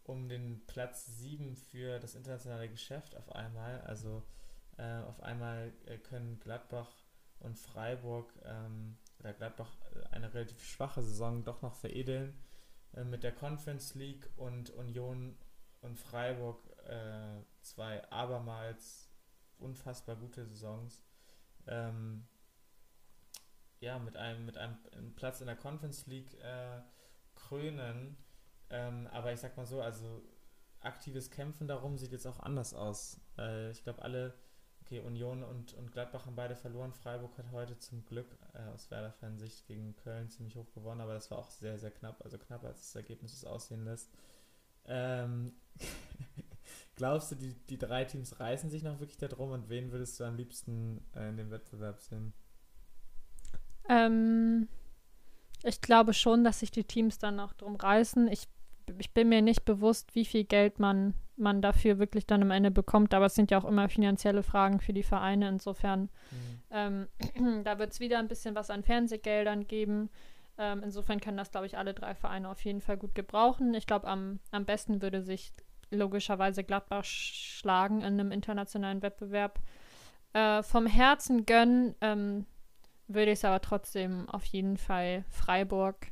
[0.03, 3.79] um den Platz 7 für das internationale Geschäft auf einmal.
[3.81, 4.23] Also
[4.77, 6.91] äh, auf einmal äh, können Gladbach
[7.39, 12.37] und Freiburg ähm, oder Gladbach äh, eine relativ schwache Saison doch noch veredeln
[12.93, 15.37] äh, mit der Conference League und Union
[15.79, 19.09] und Freiburg äh, zwei abermals
[19.59, 21.03] unfassbar gute Saisons.
[21.67, 22.27] Ähm,
[23.79, 24.77] ja, mit einem, mit einem
[25.15, 26.81] Platz in der Conference League äh,
[27.35, 28.17] krönen.
[28.69, 30.23] Ähm, aber ich sag mal so, also
[30.81, 33.19] aktives Kämpfen darum sieht jetzt auch anders aus.
[33.37, 34.33] Äh, ich glaube, alle,
[34.81, 36.93] okay, Union und, und Gladbach haben beide verloren.
[36.93, 41.31] Freiburg hat heute zum Glück äh, aus Werder-Fansicht gegen Köln ziemlich hoch gewonnen, aber das
[41.31, 44.11] war auch sehr, sehr knapp, also knapp als das Ergebnis es aussehen lässt.
[44.85, 45.53] Ähm,
[46.97, 50.23] Glaubst du, die, die drei Teams reißen sich noch wirklich darum und wen würdest du
[50.23, 52.33] am liebsten äh, in dem Wettbewerb sehen?
[53.87, 54.67] Ähm,
[55.63, 58.27] ich glaube schon, dass sich die Teams dann noch drum reißen.
[58.29, 58.47] Ich,
[58.97, 62.71] ich bin mir nicht bewusst, wie viel Geld man, man dafür wirklich dann am Ende
[62.71, 65.49] bekommt, aber es sind ja auch immer finanzielle Fragen für die Vereine.
[65.49, 67.07] Insofern, mhm.
[67.39, 70.09] ähm, da wird es wieder ein bisschen was an Fernsehgeldern geben.
[70.57, 73.75] Ähm, insofern können das, glaube ich, alle drei Vereine auf jeden Fall gut gebrauchen.
[73.75, 75.53] Ich glaube, am, am besten würde sich
[75.91, 79.59] logischerweise Gladbach schlagen in einem internationalen Wettbewerb.
[80.33, 82.45] Äh, vom Herzen gönnen ähm,
[83.07, 86.11] würde ich es aber trotzdem auf jeden Fall Freiburg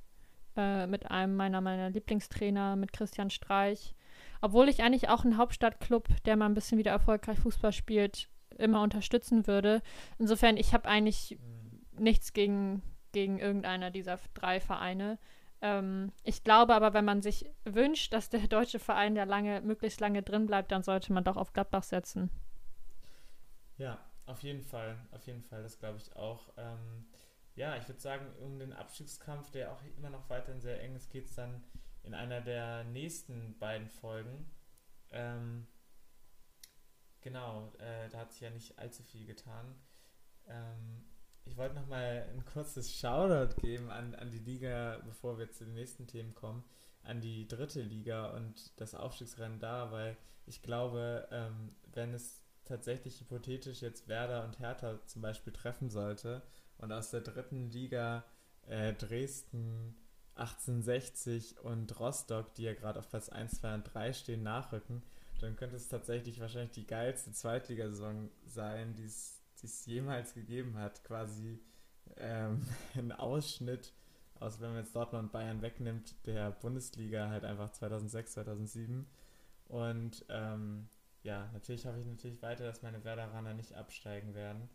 [0.56, 3.94] äh, mit einem meiner, meiner Lieblingstrainer, mit Christian Streich.
[4.42, 8.82] Obwohl ich eigentlich auch einen Hauptstadtclub, der mal ein bisschen wieder erfolgreich Fußball spielt, immer
[8.82, 9.82] unterstützen würde.
[10.18, 12.04] Insofern, ich habe eigentlich mhm.
[12.04, 15.20] nichts gegen, gegen irgendeiner dieser drei Vereine.
[15.66, 20.00] Ähm, ich glaube aber, wenn man sich wünscht, dass der deutsche Verein da lange, möglichst
[20.00, 22.30] lange drin bleibt, dann sollte man doch auf Gladbach setzen.
[23.78, 23.98] Ja,
[24.28, 26.54] auf jeden Fall, auf jeden Fall, das glaube ich auch.
[26.58, 27.08] Ähm,
[27.56, 31.10] ja, ich würde sagen, um den Abstiegskampf, der auch immer noch weiterhin sehr eng ist,
[31.10, 31.64] geht es dann
[32.04, 34.46] in einer der nächsten beiden Folgen.
[35.10, 35.66] Ähm,
[37.22, 39.76] genau, äh, da hat sich ja nicht allzu viel getan.
[40.48, 41.06] Ähm,
[41.46, 45.66] ich wollte noch mal ein kurzes Shoutout geben an, an die Liga, bevor wir zu
[45.66, 46.64] den nächsten Themen kommen,
[47.04, 53.20] an die dritte Liga und das Aufstiegsrennen da, weil ich glaube, ähm, wenn es tatsächlich
[53.20, 56.42] hypothetisch jetzt Werder und Hertha zum Beispiel treffen sollte
[56.78, 58.26] und aus der dritten Liga
[58.68, 59.96] äh, Dresden
[60.36, 65.04] 1860 und Rostock, die ja gerade auf Platz 1, 2 und 3 stehen, nachrücken,
[65.40, 70.78] dann könnte es tatsächlich wahrscheinlich die geilste Zweitligasaison sein, die es die es jemals gegeben
[70.78, 71.04] hat.
[71.04, 71.60] Quasi
[72.18, 72.66] ähm,
[72.96, 73.94] ein Ausschnitt
[74.40, 79.08] aus, wenn man jetzt Dortmund und Bayern wegnimmt, der Bundesliga halt einfach 2006, 2007.
[79.68, 80.90] Und ähm,
[81.24, 84.70] ja, natürlich hoffe ich natürlich weiter, dass meine Werderaner nicht absteigen werden.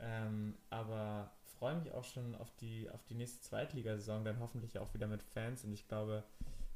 [0.00, 4.92] Ähm, aber freue mich auch schon auf die, auf die nächste Zweitligasaison, dann hoffentlich auch
[4.94, 5.64] wieder mit Fans.
[5.64, 6.24] Und ich glaube,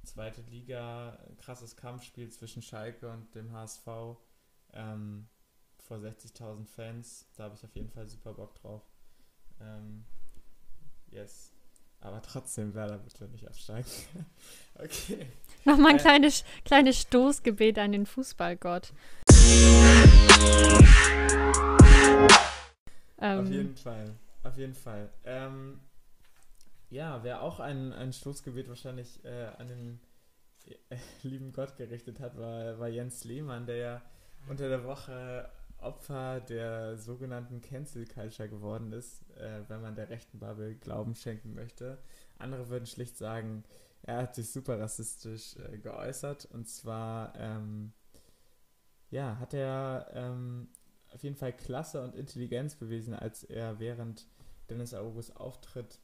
[0.02, 3.86] zweite Liga, krasses Kampfspiel zwischen Schalke und dem HSV.
[4.72, 5.28] Ähm,
[5.92, 7.26] vor 60.000 Fans.
[7.36, 8.82] Da habe ich auf jeden Fall super Bock drauf.
[9.60, 10.06] Ähm,
[11.10, 11.52] yes.
[12.00, 13.90] Aber trotzdem Werder bitte nicht absteigen.
[14.74, 15.26] okay.
[15.66, 18.94] Nochmal ein äh, kleines, kleines Stoßgebet an den Fußballgott.
[23.18, 24.14] Ähm, auf jeden Fall.
[24.44, 25.10] Auf jeden Fall.
[25.24, 25.78] Ähm,
[26.88, 30.00] ja, wer auch ein, ein Stoßgebet wahrscheinlich äh, an den
[30.88, 34.02] äh, lieben Gott gerichtet hat, war, war Jens Lehmann, der ja
[34.48, 35.48] unter der Woche
[35.82, 41.54] Opfer der sogenannten Cancel Culture geworden ist, äh, wenn man der rechten Bubble Glauben schenken
[41.54, 41.98] möchte.
[42.38, 43.64] Andere würden schlicht sagen,
[44.02, 46.46] er hat sich super rassistisch äh, geäußert.
[46.46, 47.92] Und zwar, ähm,
[49.10, 50.68] ja, hat er ähm,
[51.12, 54.26] auf jeden Fall Klasse und Intelligenz bewiesen, als er während
[54.68, 56.00] Dennis August Auftritt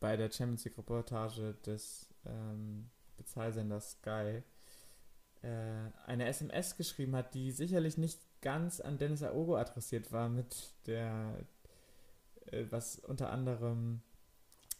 [0.00, 4.42] bei der Champions League Reportage des ähm, Bezahlsenders Sky
[5.42, 10.72] äh, eine SMS geschrieben hat, die sicherlich nicht ganz an Dennis Aogo adressiert war, mit
[10.86, 11.46] der,
[12.46, 14.02] äh, was unter anderem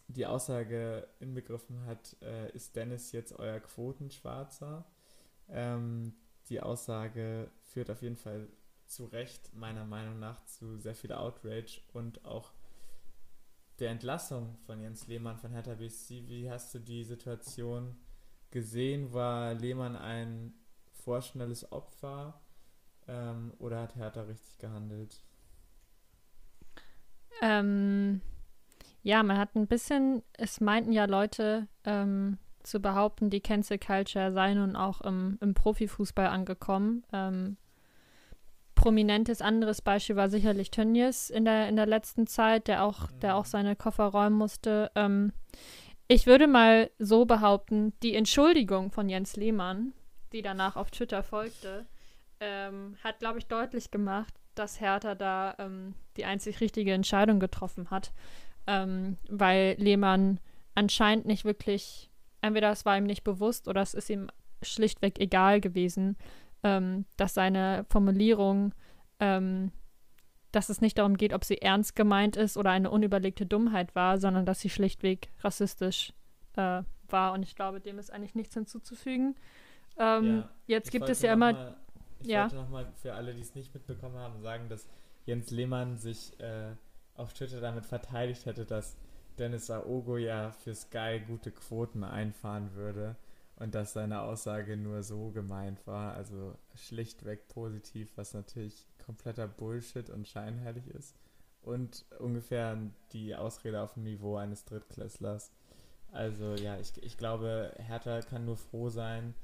[0.07, 4.85] die Aussage inbegriffen hat, äh, ist Dennis jetzt euer Quotenschwarzer?
[5.49, 6.13] Ähm,
[6.49, 8.47] die Aussage führt auf jeden Fall
[8.87, 12.51] zu Recht, meiner Meinung nach, zu sehr viel Outrage und auch
[13.77, 16.27] der Entlassung von Jens Lehmann von Hertha BSC.
[16.27, 17.95] Wie hast du die Situation
[18.49, 19.13] gesehen?
[19.13, 20.53] War Lehmann ein
[20.91, 22.41] vorschnelles Opfer
[23.09, 25.23] ähm, oder hat Hertha richtig gehandelt?
[27.41, 28.21] Ähm,
[29.01, 34.31] ja, man hat ein bisschen, es meinten ja Leute ähm, zu behaupten, die Cancel Culture
[34.31, 37.03] sei nun auch im, im Profifußball angekommen.
[37.13, 37.57] Ähm,
[38.75, 43.35] prominentes anderes Beispiel war sicherlich Tönnies in der, in der letzten Zeit, der auch, der
[43.35, 43.49] auch mhm.
[43.49, 44.91] seine Koffer räumen musste.
[44.95, 45.33] Ähm,
[46.07, 49.93] ich würde mal so behaupten, die Entschuldigung von Jens Lehmann,
[50.33, 51.85] die danach auf Twitter folgte,
[52.39, 57.89] ähm, hat, glaube ich, deutlich gemacht, dass Hertha da ähm, die einzig richtige Entscheidung getroffen
[57.89, 58.11] hat
[58.69, 60.39] ähm, weil Lehmann
[60.75, 64.29] anscheinend nicht wirklich, entweder es war ihm nicht bewusst oder es ist ihm
[64.61, 66.17] schlichtweg egal gewesen,
[66.61, 68.75] ähm, dass seine Formulierung,
[69.19, 69.71] ähm,
[70.51, 74.19] dass es nicht darum geht, ob sie ernst gemeint ist oder eine unüberlegte Dummheit war,
[74.19, 76.13] sondern dass sie schlichtweg rassistisch
[76.55, 77.33] äh, war.
[77.33, 79.35] Und ich glaube, dem ist eigentlich nichts hinzuzufügen.
[79.97, 81.75] Ähm, ja, jetzt gibt es ja immer.
[82.19, 82.43] Ich ja.
[82.43, 84.87] wollte nochmal für alle, die es nicht mitbekommen haben, sagen, dass
[85.25, 86.71] Jens Lehmann sich äh,
[87.15, 88.95] auf Twitter damit verteidigt hätte, dass
[89.37, 93.15] Dennis Aogo ja für Sky gute Quoten einfahren würde
[93.55, 100.09] und dass seine Aussage nur so gemeint war, also schlichtweg positiv, was natürlich kompletter Bullshit
[100.09, 101.15] und scheinheilig ist
[101.61, 102.77] und ungefähr
[103.11, 105.51] die Ausrede auf dem Niveau eines Drittklässlers.
[106.11, 109.35] Also ja, ich, ich glaube, Hertha kann nur froh sein,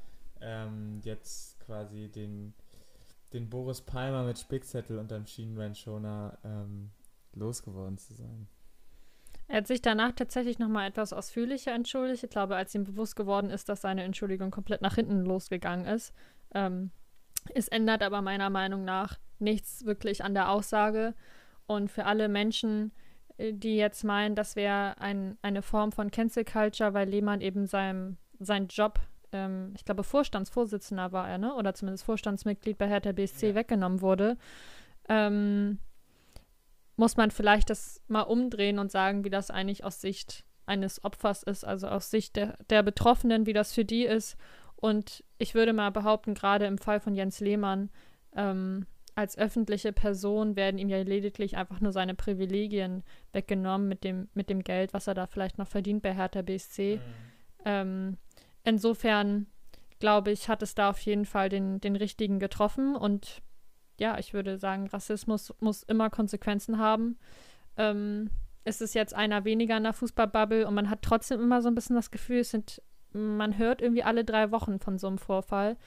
[0.41, 2.53] ähm, jetzt quasi den,
[3.35, 6.89] den Boris Palmer mit Spickzettel unterm Schienenbeinschoner ähm,
[7.33, 8.47] losgeworden zu sein.
[9.47, 12.23] Er hat sich danach tatsächlich nochmal etwas ausführlicher entschuldigt.
[12.23, 16.13] Ich glaube, als ihm bewusst geworden ist, dass seine Entschuldigung komplett nach hinten losgegangen ist.
[16.53, 16.89] Ähm,
[17.53, 21.13] es ändert aber meiner Meinung nach nichts wirklich an der Aussage.
[21.67, 22.91] Und für alle Menschen,
[23.37, 27.67] äh, die jetzt meinen, das wäre ein, eine Form von Cancel Culture, weil Lehmann eben
[27.67, 28.99] seinem, seinen Job,
[29.31, 31.53] ähm, ich glaube, Vorstandsvorsitzender war er, ne?
[31.55, 33.55] oder zumindest Vorstandsmitglied bei Hertha BSC ja.
[33.55, 34.37] weggenommen wurde.
[35.09, 35.79] Ähm,
[36.97, 41.43] muss man vielleicht das mal umdrehen und sagen, wie das eigentlich aus Sicht eines Opfers
[41.43, 44.37] ist, also aus Sicht der, der Betroffenen, wie das für die ist.
[44.75, 47.89] Und ich würde mal behaupten, gerade im Fall von Jens Lehmann,
[48.35, 48.85] ähm,
[49.15, 54.49] als öffentliche Person werden ihm ja lediglich einfach nur seine Privilegien weggenommen mit dem, mit
[54.49, 56.97] dem Geld, was er da vielleicht noch verdient bei Hertha BSC.
[56.97, 57.01] Mhm.
[57.63, 58.17] Ähm,
[58.65, 59.47] insofern
[59.99, 63.41] glaube ich, hat es da auf jeden Fall den, den richtigen getroffen und
[63.97, 67.17] ja, ich würde sagen, Rassismus muss immer Konsequenzen haben.
[67.77, 68.29] Ähm,
[68.65, 71.75] es ist jetzt einer weniger in der Fußballbubble und man hat trotzdem immer so ein
[71.75, 72.81] bisschen das Gefühl, es sind,
[73.13, 75.77] man hört irgendwie alle drei Wochen von so einem Vorfall,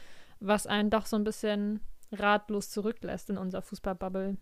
[0.41, 1.81] was einen doch so ein bisschen
[2.13, 4.39] ratlos zurücklässt in unserer Fußballbubble.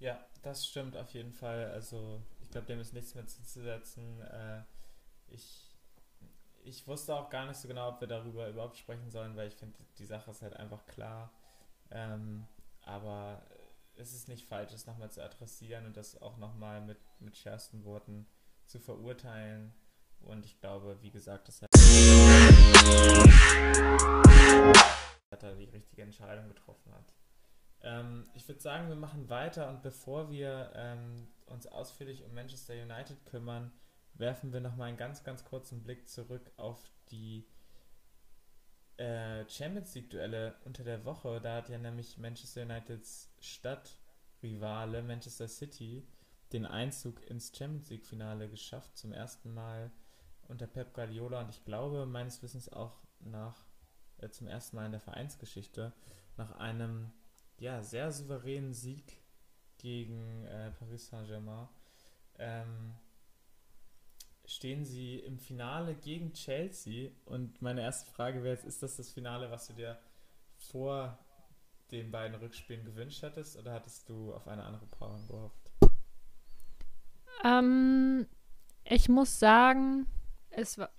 [0.00, 1.70] Ja, das stimmt auf jeden Fall.
[1.72, 4.20] Also ich glaube, dem ist nichts mehr zuzusetzen.
[4.22, 4.62] Äh,
[5.28, 5.67] ich,
[6.68, 9.54] ich wusste auch gar nicht so genau, ob wir darüber überhaupt sprechen sollen, weil ich
[9.54, 11.32] finde, die Sache ist halt einfach klar.
[11.90, 12.46] Ähm,
[12.82, 13.42] aber
[13.96, 17.84] es ist nicht falsch, das nochmal zu adressieren und das auch nochmal mit, mit schärfsten
[17.84, 18.26] Worten
[18.66, 19.72] zu verurteilen.
[20.20, 21.70] Und ich glaube, wie gesagt, das hat,
[25.32, 27.14] hat er die richtige Entscheidung getroffen hat.
[27.80, 32.74] Ähm, ich würde sagen, wir machen weiter und bevor wir ähm, uns ausführlich um Manchester
[32.74, 33.72] United kümmern,
[34.18, 37.46] werfen wir nochmal einen ganz, ganz kurzen Blick zurück auf die
[38.96, 46.06] äh, Champions League-Duelle unter der Woche, da hat ja nämlich Manchester Uniteds Stadtrivale Manchester City
[46.52, 49.92] den Einzug ins Champions League-Finale geschafft, zum ersten Mal
[50.48, 53.66] unter Pep Guardiola und ich glaube meines Wissens auch nach
[54.18, 55.92] äh, zum ersten Mal in der Vereinsgeschichte
[56.36, 57.12] nach einem
[57.58, 59.20] ja sehr souveränen Sieg
[59.78, 61.68] gegen äh, Paris Saint-Germain.
[62.38, 62.94] Ähm,
[64.48, 67.10] stehen sie im Finale gegen Chelsea.
[67.26, 69.98] Und meine erste Frage wäre jetzt, ist das das Finale, was du dir
[70.56, 71.18] vor
[71.92, 75.70] den beiden Rückspielen gewünscht hättest oder hattest du auf eine andere Paarung gehofft?
[77.44, 78.26] Ähm,
[78.84, 80.06] ich muss sagen,
[80.50, 80.90] es war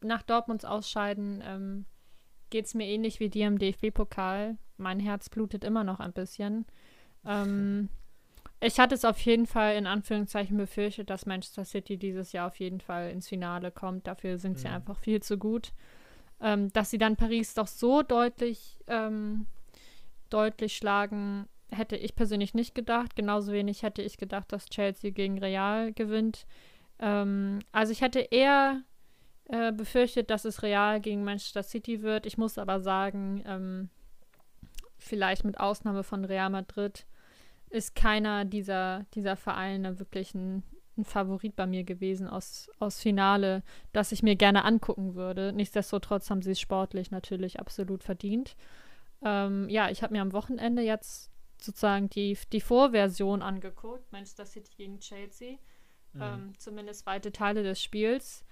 [0.00, 1.86] nach Dortmunds Ausscheiden ähm,
[2.50, 4.58] geht es mir ähnlich wie dir im DFB-Pokal.
[4.76, 6.66] Mein Herz blutet immer noch ein bisschen.
[7.24, 7.88] Ähm,
[8.60, 12.58] ich hatte es auf jeden Fall in Anführungszeichen befürchtet, dass Manchester City dieses Jahr auf
[12.58, 14.06] jeden Fall ins Finale kommt.
[14.06, 14.74] Dafür sind sie mhm.
[14.74, 15.72] einfach viel zu gut.
[16.40, 19.46] Ähm, dass sie dann Paris doch so deutlich, ähm,
[20.30, 23.16] deutlich schlagen, hätte ich persönlich nicht gedacht.
[23.16, 26.46] Genauso wenig hätte ich gedacht, dass Chelsea gegen Real gewinnt.
[26.98, 28.82] Ähm, also ich hätte eher
[29.48, 32.26] äh, befürchtet, dass es Real gegen Manchester City wird.
[32.26, 33.90] Ich muss aber sagen, ähm,
[34.98, 37.06] vielleicht mit Ausnahme von Real Madrid
[37.70, 40.62] ist keiner dieser, dieser Vereine wirklich ein,
[40.96, 45.52] ein Favorit bei mir gewesen aus, aus Finale, das ich mir gerne angucken würde.
[45.52, 48.56] Nichtsdestotrotz haben sie es sportlich natürlich absolut verdient.
[49.22, 54.72] Ähm, ja, ich habe mir am Wochenende jetzt sozusagen die, die Vorversion angeguckt, Manchester City
[54.76, 55.58] gegen Chelsea.
[56.12, 56.22] Mhm.
[56.22, 58.44] Ähm, zumindest weite Teile des Spiels.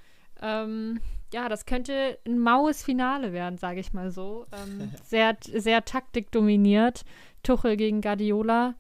[0.42, 1.00] Ähm,
[1.33, 4.46] ja, das könnte ein maues Finale werden, sage ich mal so.
[4.53, 7.05] Ähm, sehr, sehr taktikdominiert.
[7.42, 8.74] Tuchel gegen Guardiola.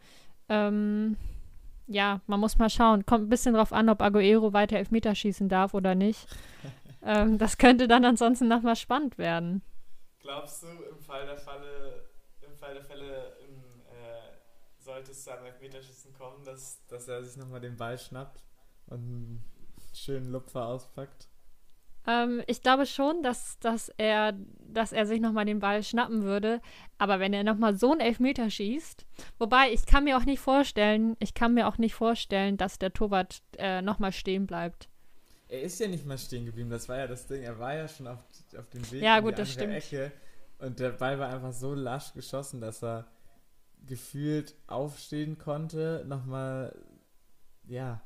[0.48, 1.16] Ähm,
[1.86, 3.04] ja, man muss mal schauen.
[3.06, 6.26] Kommt ein bisschen drauf an, ob Aguero weiter Elfmeter schießen darf oder nicht.
[7.06, 9.60] Ähm, das könnte dann ansonsten nochmal spannend werden.
[10.20, 12.08] Glaubst du, im Fall der Falle,
[12.40, 13.56] im Fall der Fälle im,
[13.92, 14.32] äh,
[14.78, 18.42] sollte es zu einem Elfmeterschießen kommen, dass, dass er sich nochmal den Ball schnappt
[18.86, 19.44] und einen
[19.92, 21.28] schönen Lupfer auspackt?
[22.06, 24.34] Ähm, ich glaube schon, dass, dass, er,
[24.68, 26.60] dass er sich nochmal den Ball schnappen würde.
[26.98, 29.06] Aber wenn er nochmal so einen Elfmeter schießt,
[29.38, 32.92] wobei ich kann mir auch nicht vorstellen, ich kann mir auch nicht vorstellen, dass der
[32.92, 34.88] Torwart äh, nochmal stehen bleibt.
[35.48, 37.42] Er ist ja nicht mal stehen geblieben, das war ja das Ding.
[37.42, 38.18] Er war ja schon auf,
[38.58, 40.12] auf dem Weg ja, in gut, die andere Ecke.
[40.58, 43.06] Und der Ball war einfach so lasch geschossen, dass er
[43.86, 46.74] gefühlt aufstehen konnte, nochmal,
[47.66, 48.00] ja,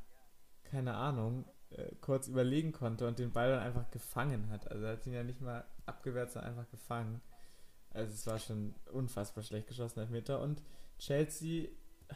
[0.64, 4.70] keine Ahnung, äh, kurz überlegen konnte und den Ball dann einfach gefangen hat.
[4.70, 7.20] Also er hat ihn ja nicht mal abgewehrt, sondern einfach gefangen.
[7.90, 10.40] Also es war schon unfassbar schlecht geschossen, Meter.
[10.40, 10.62] Und
[10.98, 11.68] Chelsea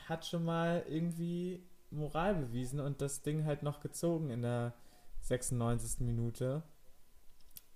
[0.09, 4.75] hat schon mal irgendwie Moral bewiesen und das Ding halt noch gezogen in der
[5.21, 6.01] 96.
[6.01, 6.63] Minute.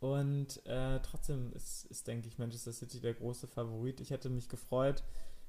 [0.00, 4.00] Und äh, trotzdem ist, ist, denke ich, Manchester City der große Favorit.
[4.00, 5.02] Ich hätte mich gefreut,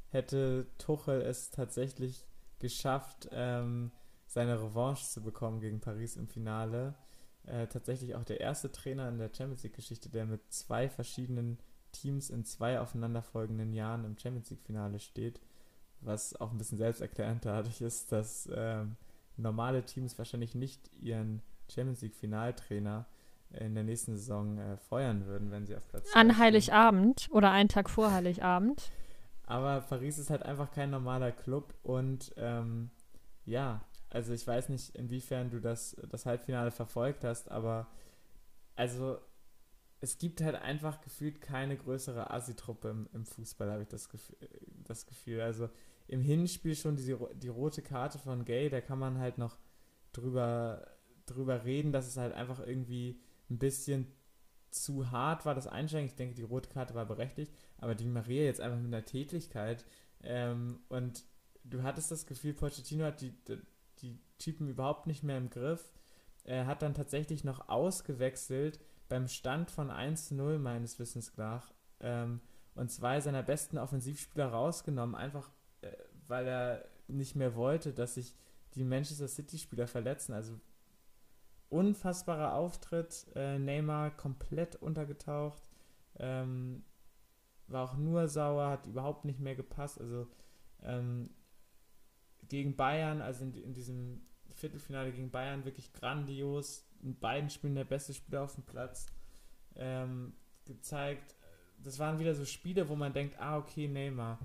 [0.09, 2.25] hätte Tuchel es tatsächlich
[2.59, 3.91] geschafft, ähm,
[4.37, 6.93] seine Revanche zu bekommen gegen Paris im Finale.
[7.47, 11.57] Äh, tatsächlich auch der erste Trainer in der Champions League-Geschichte, der mit zwei verschiedenen
[11.91, 15.41] Teams in zwei aufeinanderfolgenden Jahren im Champions League-Finale steht.
[16.01, 18.95] Was auch ein bisschen selbsterklärend dadurch ist, dass ähm,
[19.37, 23.07] normale Teams wahrscheinlich nicht ihren Champions League-Finaltrainer
[23.49, 27.69] in der nächsten Saison äh, feuern würden, wenn sie auf Platz An Heiligabend oder einen
[27.69, 28.91] Tag vor Heiligabend.
[29.47, 32.91] Aber Paris ist halt einfach kein normaler Club und ähm,
[33.45, 37.87] ja, also ich weiß nicht, inwiefern du das, das Halbfinale verfolgt hast, aber
[38.75, 39.17] also
[39.99, 44.37] es gibt halt einfach gefühlt keine größere Asi-Truppe im, im, Fußball, habe ich das Gefühl,
[44.83, 45.41] das Gefühl.
[45.41, 45.69] Also
[46.07, 49.57] im Hinspiel schon diese, die rote Karte von Gay, da kann man halt noch
[50.13, 50.87] drüber,
[51.25, 54.07] drüber reden, dass es halt einfach irgendwie ein bisschen
[54.69, 56.07] zu hart war, das Einsteigen.
[56.07, 59.83] Ich denke, die rote Karte war berechtigt, aber die Maria jetzt einfach mit einer Tätigkeit
[60.21, 61.25] ähm, und
[61.63, 63.33] du hattest das Gefühl, Pochettino hat die,
[64.01, 65.91] die Typen überhaupt nicht mehr im Griff.
[66.43, 68.79] Er hat dann tatsächlich noch ausgewechselt
[69.09, 72.41] beim Stand von 1-0 meines Wissens nach ähm,
[72.75, 75.49] und zwei seiner besten Offensivspieler rausgenommen, einfach
[75.81, 75.91] äh,
[76.27, 78.35] weil er nicht mehr wollte, dass sich
[78.75, 80.33] die Manchester City-Spieler verletzen.
[80.33, 80.59] Also
[81.69, 85.61] unfassbarer Auftritt, äh, Neymar komplett untergetaucht,
[86.19, 86.83] ähm,
[87.67, 89.99] war auch nur sauer, hat überhaupt nicht mehr gepasst.
[89.99, 90.27] Also
[90.83, 91.29] ähm,
[92.49, 94.21] gegen Bayern, also in, in, diesem
[94.53, 96.85] Viertelfinale gegen Bayern, wirklich grandios.
[97.01, 99.07] In beiden Spielen der beste Spieler auf dem Platz
[99.75, 100.33] ähm,
[100.65, 101.35] gezeigt.
[101.83, 104.39] Das waren wieder so Spiele, wo man denkt, ah, okay, Neymar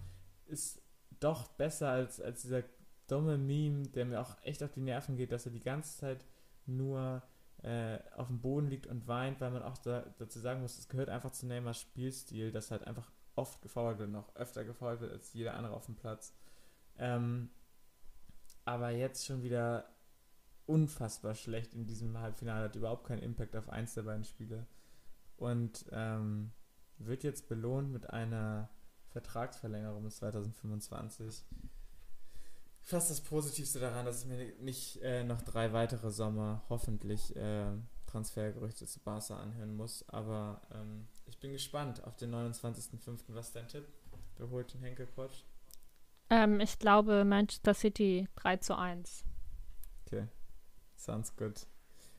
[0.47, 0.83] ist
[1.19, 2.63] doch besser als, als dieser
[3.07, 6.25] dumme Meme, der mir auch echt auf die Nerven geht, dass er die ganze Zeit
[6.67, 7.23] nur
[7.63, 10.88] äh, auf dem Boden liegt und weint, weil man auch da, dazu sagen muss, es
[10.88, 15.13] gehört einfach zu Neymars Spielstil, dass halt einfach oft gefault wird, noch öfter gefault wird
[15.13, 16.35] als jeder andere auf dem Platz.
[16.98, 17.50] Ähm,
[18.65, 19.88] aber jetzt schon wieder
[20.67, 24.67] unfassbar schlecht in diesem Halbfinale, hat überhaupt keinen Impact auf eins der beiden Spiele
[25.37, 26.52] und ähm,
[26.98, 28.71] wird jetzt belohnt mit einer
[29.08, 31.44] Vertragsverlängerung bis 2025.
[32.81, 37.67] Fast das Positivste daran, dass ich mir nicht äh, noch drei weitere Sommer hoffentlich äh,
[38.06, 43.21] Transfergerüchte zu Barca anhören muss, aber ähm, ich bin gespannt auf den 29.05.
[43.29, 43.87] Was ist dein Tipp?
[44.37, 45.44] Wer holt den Henkelpott?
[46.33, 49.25] Ähm, ich glaube Manchester City 3 zu 1.
[50.07, 50.29] Okay.
[50.97, 51.67] Sounds good.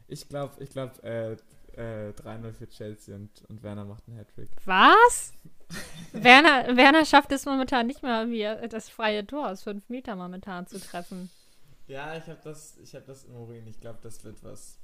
[0.08, 1.32] Ich glaube, ich glaube, äh,
[1.76, 4.52] äh, 3-0 für Chelsea und, und Werner macht einen Hattrick.
[4.66, 5.34] Was?
[6.12, 10.68] Werner, Werner schafft es momentan nicht mal, irgendwie das freie Tor aus 5 Meter momentan
[10.68, 11.32] zu treffen.
[11.88, 13.66] Ja, ich habe das, ich hab das im Urin.
[13.66, 14.78] Ich glaube, das wird was.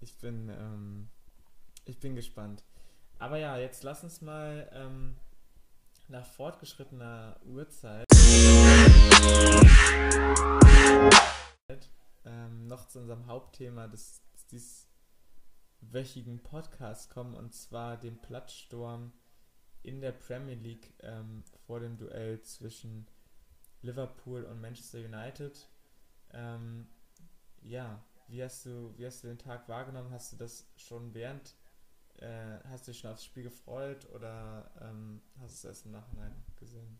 [0.00, 1.08] Ich bin, ähm,
[1.86, 2.62] ich bin gespannt.
[3.18, 5.16] Aber ja, jetzt lass uns mal ähm,
[6.06, 8.06] nach fortgeschrittener Uhrzeit
[12.24, 14.88] ähm, noch zu unserem Hauptthema des, des
[15.80, 19.12] wöchigen Podcasts kommen und zwar dem Platzsturm
[19.82, 23.06] in der Premier League ähm, vor dem Duell zwischen
[23.82, 25.68] Liverpool und Manchester United.
[26.32, 26.88] Ähm,
[27.62, 30.10] ja, wie hast du, wie hast du den Tag wahrgenommen?
[30.10, 31.54] Hast du das schon während,
[32.16, 35.92] äh, hast du dich schon aufs Spiel gefreut oder ähm, hast du es erst im
[35.92, 36.98] Nachhinein gesehen?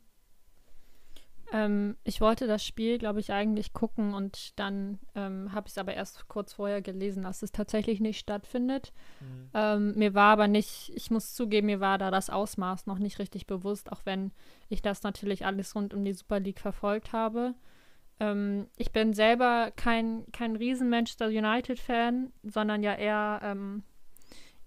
[1.52, 5.78] Ähm, ich wollte das Spiel, glaube ich, eigentlich gucken und dann ähm, habe ich es
[5.78, 8.92] aber erst kurz vorher gelesen, dass es tatsächlich nicht stattfindet.
[9.20, 9.50] Mhm.
[9.54, 13.18] Ähm, mir war aber nicht, ich muss zugeben, mir war da das Ausmaß noch nicht
[13.18, 14.32] richtig bewusst, auch wenn
[14.68, 17.54] ich das natürlich alles rund um die Super League verfolgt habe.
[18.18, 23.82] Ähm, ich bin selber kein, kein riesen Manchester United-Fan, sondern ja eher, ähm,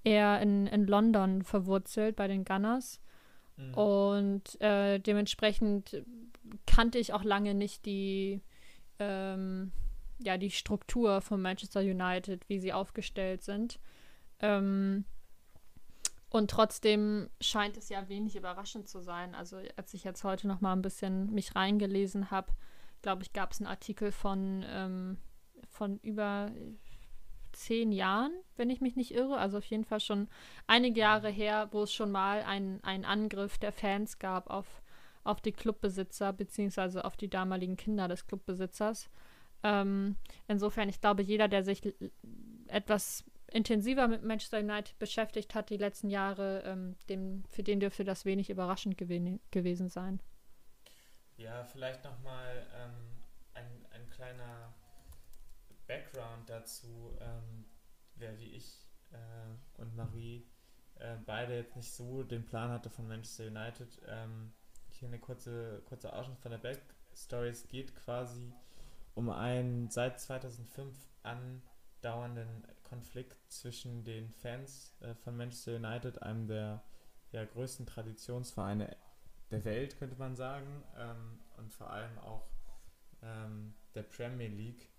[0.03, 3.01] eher in, in London verwurzelt bei den Gunners.
[3.57, 3.73] Mhm.
[3.73, 6.03] Und äh, dementsprechend
[6.65, 8.41] kannte ich auch lange nicht die,
[8.99, 9.71] ähm,
[10.19, 13.79] ja, die Struktur von Manchester United, wie sie aufgestellt sind.
[14.39, 15.05] Ähm,
[16.29, 19.33] und trotzdem scheint es ja wenig überraschend zu sein.
[19.33, 22.53] Also als ich jetzt heute noch mal ein bisschen mich reingelesen habe,
[23.01, 25.17] glaube ich, gab es einen Artikel von, ähm,
[25.69, 26.51] von über
[27.51, 29.37] zehn Jahren, wenn ich mich nicht irre.
[29.37, 30.27] Also auf jeden Fall schon
[30.67, 34.81] einige Jahre her, wo es schon mal einen Angriff der Fans gab auf,
[35.23, 39.09] auf die Clubbesitzer, beziehungsweise auf die damaligen Kinder des Clubbesitzers.
[39.63, 40.15] Ähm,
[40.47, 41.93] insofern, ich glaube, jeder, der sich
[42.67, 48.03] etwas intensiver mit Manchester United beschäftigt hat die letzten Jahre, ähm, dem, für den dürfte
[48.03, 50.21] das wenig überraschend gew gewesen sein.
[51.37, 54.73] Ja, vielleicht nochmal ähm, ein, ein kleiner
[55.87, 57.65] Background dazu, ähm,
[58.15, 60.47] wer wie ich äh, und Marie
[60.95, 63.99] äh, beide jetzt nicht so den Plan hatte von Manchester United.
[64.07, 64.53] Ähm,
[64.99, 67.49] hier eine kurze, kurze Ausschnitt von der Backstory.
[67.49, 68.53] Es geht quasi
[69.15, 76.83] um einen seit 2005 andauernden Konflikt zwischen den Fans äh, von Manchester United, einem der
[77.31, 78.95] ja, größten Traditionsvereine
[79.51, 82.47] der Welt, könnte man sagen, ähm, und vor allem auch
[83.21, 84.89] ähm, der Premier League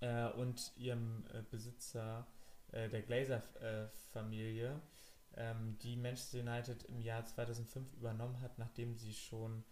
[0.00, 2.26] äh, und ihrem äh, Besitzer,
[2.72, 4.80] äh, der Glazer-Familie,
[5.36, 9.64] ähm, die Manchester United im Jahr 2005 übernommen hat, nachdem sie schon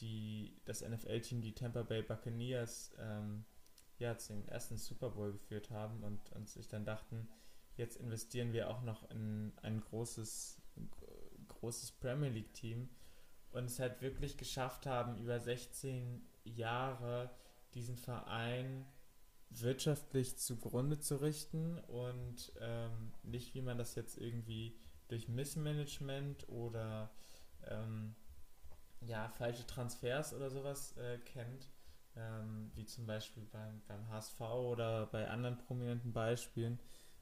[0.00, 3.44] die, das NFL-Team, die Tampa Bay Buccaneers, ähm,
[3.98, 7.28] ja, zum ersten Super Bowl geführt haben und, und sich dann dachten,
[7.76, 10.60] jetzt investieren wir auch noch in ein großes,
[11.48, 12.88] großes Premier League-Team
[13.52, 17.30] und es halt wirklich geschafft haben, über 16 Jahre
[17.74, 18.84] diesen Verein
[19.50, 24.76] wirtschaftlich zugrunde zu richten und ähm, nicht, wie man das jetzt irgendwie
[25.14, 27.08] durch Missmanagement oder
[27.68, 28.16] ähm,
[29.00, 31.68] ja, falsche Transfers oder sowas äh, kennt,
[32.16, 36.80] ähm, wie zum Beispiel beim, beim HSV oder bei anderen prominenten Beispielen,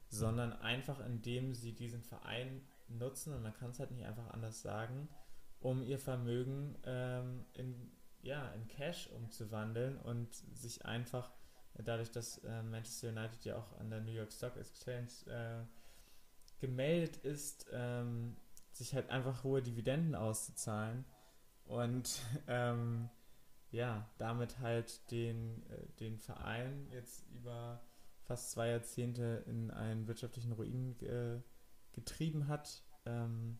[0.09, 4.63] sondern einfach indem sie diesen Verein nutzen, und man kann es halt nicht einfach anders
[4.63, 5.07] sagen,
[5.59, 7.91] um ihr Vermögen ähm, in,
[8.23, 11.31] ja, in Cash umzuwandeln und sich einfach,
[11.75, 15.63] dadurch, dass äh, Manchester United ja auch an der New York Stock Exchange äh,
[16.63, 18.37] gemeldet ist, ähm,
[18.71, 21.03] sich halt einfach hohe Dividenden auszuzahlen
[21.65, 23.09] und ähm,
[23.71, 27.81] ja, damit halt den, äh, den Verein jetzt über
[28.21, 31.41] fast zwei Jahrzehnte in einen wirtschaftlichen Ruin äh,
[31.91, 32.81] getrieben hat.
[33.05, 33.59] Ähm,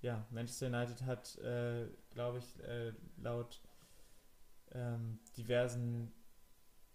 [0.00, 3.60] ja, Manchester United hat, äh, glaube ich, äh, laut
[4.72, 6.12] ähm, diversen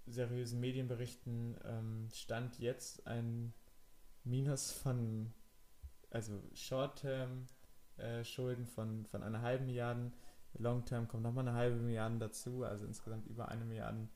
[0.08, 3.54] seriösen Medienberichten ähm, stand jetzt ein
[4.26, 5.32] Minus von,
[6.10, 10.12] also Short-Term-Schulden äh, von, von einer halben Milliarde,
[10.58, 14.08] Long-Term kommt nochmal eine halbe Milliarde dazu, also insgesamt über eine Milliarde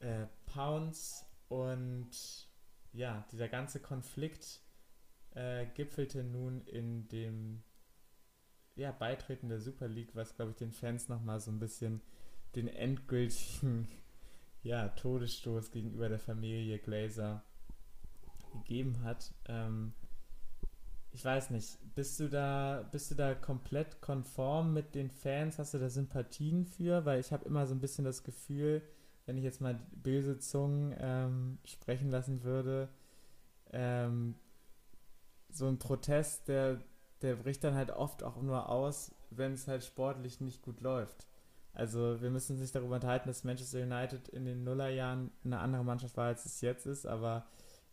[0.00, 1.26] äh, Pounds.
[1.48, 2.10] Und
[2.92, 4.62] ja, dieser ganze Konflikt
[5.34, 7.62] äh, gipfelte nun in dem
[8.74, 12.00] ja, Beitreten der Super League, was, glaube ich, den Fans nochmal so ein bisschen
[12.54, 13.88] den endgültigen
[14.62, 17.44] ja, Todesstoß gegenüber der Familie Glazer
[18.52, 19.32] gegeben hat.
[19.46, 19.92] Ähm,
[21.12, 25.58] ich weiß nicht, bist du da, bist du da komplett konform mit den Fans?
[25.58, 27.04] Hast du da Sympathien für?
[27.04, 28.82] Weil ich habe immer so ein bisschen das Gefühl,
[29.26, 32.88] wenn ich jetzt mal böse Zungen ähm, sprechen lassen würde,
[33.72, 34.36] ähm,
[35.50, 36.80] so ein Protest, der,
[37.20, 41.26] der bricht dann halt oft auch nur aus, wenn es halt sportlich nicht gut läuft.
[41.74, 45.84] Also wir müssen uns nicht darüber unterhalten, dass Manchester United in den Nullerjahren eine andere
[45.84, 47.46] Mannschaft war, als es jetzt ist, aber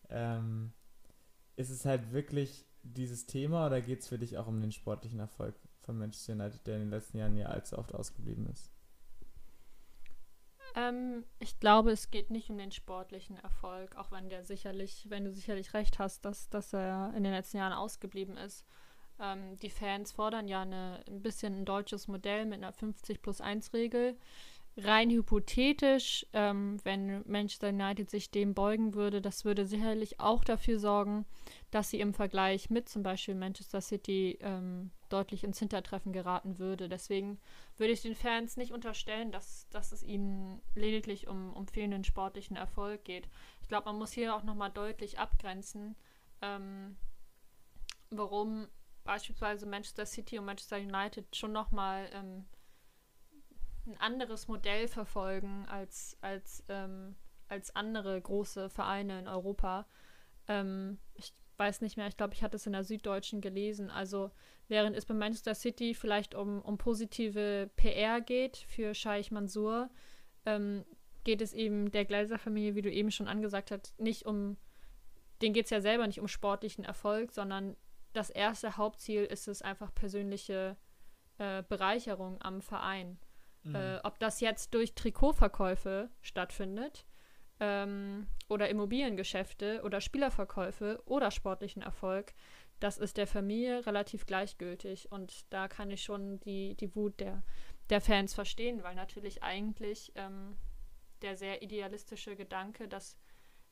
[0.10, 0.74] ähm,
[1.55, 5.20] ist es halt wirklich dieses Thema oder geht es für dich auch um den sportlichen
[5.20, 8.72] Erfolg von Manchester United, der in den letzten Jahren ja allzu oft ausgeblieben ist?
[10.76, 15.26] Ähm, ich glaube, es geht nicht um den sportlichen Erfolg, auch wenn der sicherlich, wenn
[15.26, 18.66] du sicherlich recht hast, dass, dass er in den letzten Jahren ausgeblieben ist.
[19.20, 23.41] Ähm, die Fans fordern ja eine, ein bisschen ein deutsches Modell mit einer 50 plus
[23.41, 24.18] 1 Regel.
[24.84, 30.80] Rein hypothetisch, ähm, wenn Manchester United sich dem beugen würde, das würde sicherlich auch dafür
[30.80, 31.26] sorgen,
[31.72, 36.90] dass sie im Vergleich mit zum Beispiel Manchester City ähm, deutlich ins Hintertreffen geraten würde.
[36.90, 37.40] Deswegen
[37.78, 42.56] würde ich den Fans nicht unterstellen, dass, dass es ihnen lediglich um, um fehlenden sportlichen
[42.56, 43.28] Erfolg geht.
[43.62, 45.96] Ich glaube, man muss hier auch nochmal deutlich abgrenzen,
[46.42, 46.96] ähm,
[48.10, 48.68] warum
[49.04, 52.46] beispielsweise Manchester City und Manchester United schon nochmal ähm,
[53.90, 57.16] ein anderes Modell verfolgen als, als, ähm,
[57.48, 59.88] als andere große Vereine in Europa.
[60.48, 63.90] Ähm, ich weiß nicht mehr, ich glaube, ich hatte es in der Süddeutschen gelesen.
[63.90, 64.32] Also
[64.68, 69.90] während es bei Manchester City vielleicht um, um positive PR geht für Scheich Mansour,
[70.46, 70.86] ähm,
[71.24, 74.58] geht es eben der Glazer-Familie, wie du eben schon angesagt hast, nicht um,
[75.42, 77.76] denen geht es ja selber nicht um sportlichen Erfolg, sondern
[78.14, 80.78] das erste Hauptziel ist es einfach persönliche
[81.38, 83.20] äh, Bereicherung am Verein.
[83.64, 83.76] Mhm.
[83.76, 87.05] Äh, ob das jetzt durch Trikotverkäufe stattfindet
[87.60, 92.34] ähm, oder Immobiliengeschäfte oder Spielerverkäufe oder sportlichen Erfolg,
[92.80, 95.12] das ist der Familie relativ gleichgültig.
[95.12, 97.43] Und da kann ich schon die, die Wut der,
[97.89, 100.57] der Fans verstehen, weil natürlich eigentlich ähm,
[101.22, 103.18] der sehr idealistische Gedanke, dass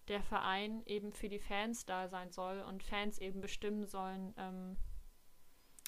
[0.07, 4.33] der Verein eben für die Fans da sein soll und Fans eben bestimmen sollen.
[4.37, 4.77] Ähm,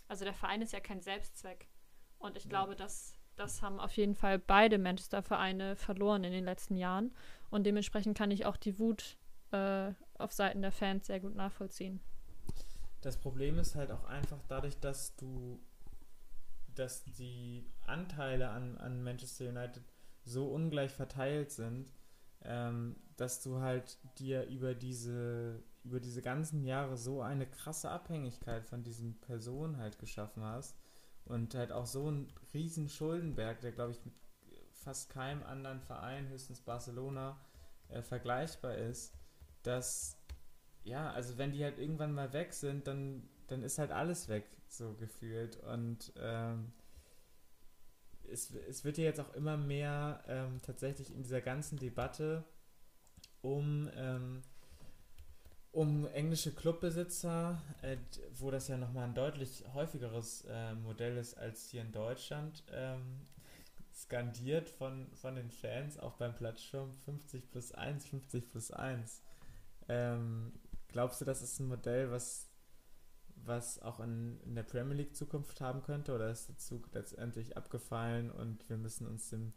[0.08, 1.68] also der Verein ist ja kein Selbstzweck.
[2.18, 2.50] Und ich ja.
[2.50, 7.12] glaube, dass das haben auf jeden Fall beide Manchester-Vereine verloren in den letzten Jahren.
[7.50, 9.18] Und dementsprechend kann ich auch die Wut
[9.52, 12.02] äh, auf Seiten der Fans sehr gut nachvollziehen.
[13.02, 15.60] Das Problem ist halt auch einfach dadurch, dass du,
[16.76, 19.84] dass die Anteile an, an Manchester United
[20.26, 21.94] so ungleich verteilt sind,
[22.44, 28.66] ähm, dass du halt dir über diese, über diese ganzen Jahre so eine krasse Abhängigkeit
[28.66, 30.78] von diesen Personen halt geschaffen hast
[31.30, 34.14] und halt auch so ein riesen Schuldenberg, der glaube ich mit
[34.74, 37.40] fast keinem anderen Verein, höchstens Barcelona,
[37.90, 39.14] äh, vergleichbar ist,
[39.64, 40.18] dass
[40.84, 44.46] ja, also wenn die halt irgendwann mal weg sind, dann, dann ist halt alles weg,
[44.68, 45.58] so gefühlt.
[45.58, 46.72] Und ähm,
[48.28, 52.44] es, es wird ja jetzt auch immer mehr ähm, tatsächlich in dieser ganzen Debatte
[53.42, 54.42] um ähm,
[55.72, 57.98] um englische Clubbesitzer, äh,
[58.38, 63.22] wo das ja nochmal ein deutlich häufigeres äh, Modell ist als hier in Deutschland, ähm,
[63.94, 69.22] skandiert von, von den Fans, auch beim Plattschirm 50 plus 1, 50 plus 1.
[69.88, 70.54] Ähm,
[70.88, 72.50] glaubst du, das ist ein Modell, was,
[73.36, 77.58] was auch in, in der Premier League Zukunft haben könnte oder ist der Zug letztendlich
[77.58, 79.54] abgefallen und wir müssen uns dem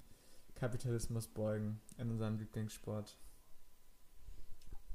[0.55, 3.17] Kapitalismus beugen in unserem Lieblingssport?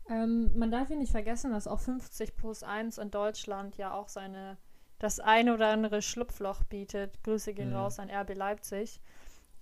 [0.09, 4.07] Ähm, man darf hier nicht vergessen, dass auch 50 plus 1 in Deutschland ja auch
[4.07, 4.57] seine
[4.99, 7.21] das eine oder andere Schlupfloch bietet.
[7.23, 7.81] Grüße gehen ja.
[7.81, 8.99] raus an RB Leipzig.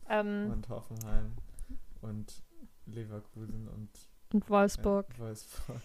[0.09, 1.35] Ähm, und Hoffenheim
[2.01, 2.43] und
[2.85, 3.89] Leverkusen und,
[4.33, 5.07] und Wolfsburg.
[5.13, 5.81] Ja, Wolfsburg.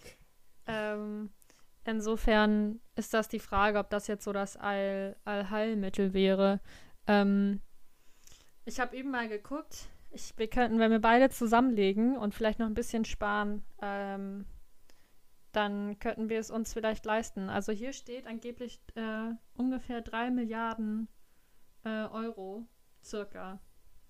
[0.67, 1.31] Ähm,
[1.85, 6.61] insofern ist das die Frage, ob das jetzt so das All Allheilmittel wäre.
[7.07, 7.61] Ähm,
[8.67, 12.67] ich habe eben mal geguckt, ich, wir könnten, wenn wir beide zusammenlegen und vielleicht noch
[12.67, 14.47] ein bisschen sparen, ähm,
[15.53, 17.49] dann könnten wir es uns vielleicht leisten.
[17.49, 21.09] Also hier steht angeblich äh, ungefähr 3 Milliarden
[21.85, 22.67] äh, Euro,
[23.03, 23.61] circa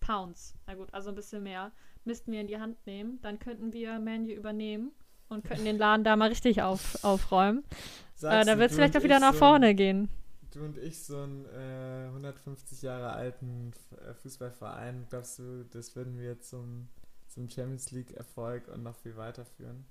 [0.01, 0.55] Pounds.
[0.67, 1.73] Na gut, also ein bisschen mehr.
[2.05, 3.21] Müssten wir in die Hand nehmen.
[3.23, 4.93] Dann könnten wir Manu übernehmen
[5.29, 7.65] und könnten den Laden da mal richtig auf, aufräumen.
[8.23, 10.09] Äh, da wird es vielleicht auch wieder nach so vorne gehen
[10.51, 16.19] du und ich so einen äh, 150 Jahre alten äh, Fußballverein, glaubst du, das würden
[16.19, 16.89] wir zum,
[17.29, 19.85] zum Champions League-Erfolg und noch viel weiterführen?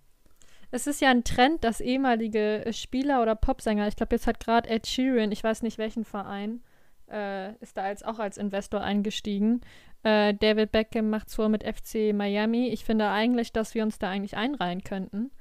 [0.71, 4.69] Es ist ja ein Trend, dass ehemalige Spieler oder Popsänger, ich glaube, jetzt hat gerade
[4.69, 6.61] Ed Sheeran, ich weiß nicht welchen Verein,
[7.09, 9.61] äh, ist da als, auch als Investor eingestiegen.
[10.03, 12.67] Äh, David Beckham macht vor mit FC Miami.
[12.67, 15.31] Ich finde eigentlich, dass wir uns da eigentlich einreihen könnten.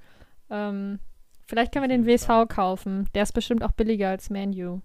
[0.48, 0.98] Ähm,
[1.48, 3.08] Vielleicht können wir den WSV kaufen.
[3.14, 4.82] Der ist bestimmt auch billiger als Manu.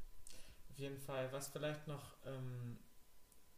[0.84, 1.32] Jeden Fall.
[1.32, 2.78] Was vielleicht noch, ähm,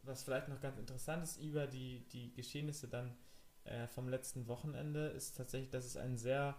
[0.04, 3.16] was vielleicht noch ganz interessant ist über die, die Geschehnisse dann
[3.64, 6.54] äh, vom letzten Wochenende, ist tatsächlich, dass es einen sehr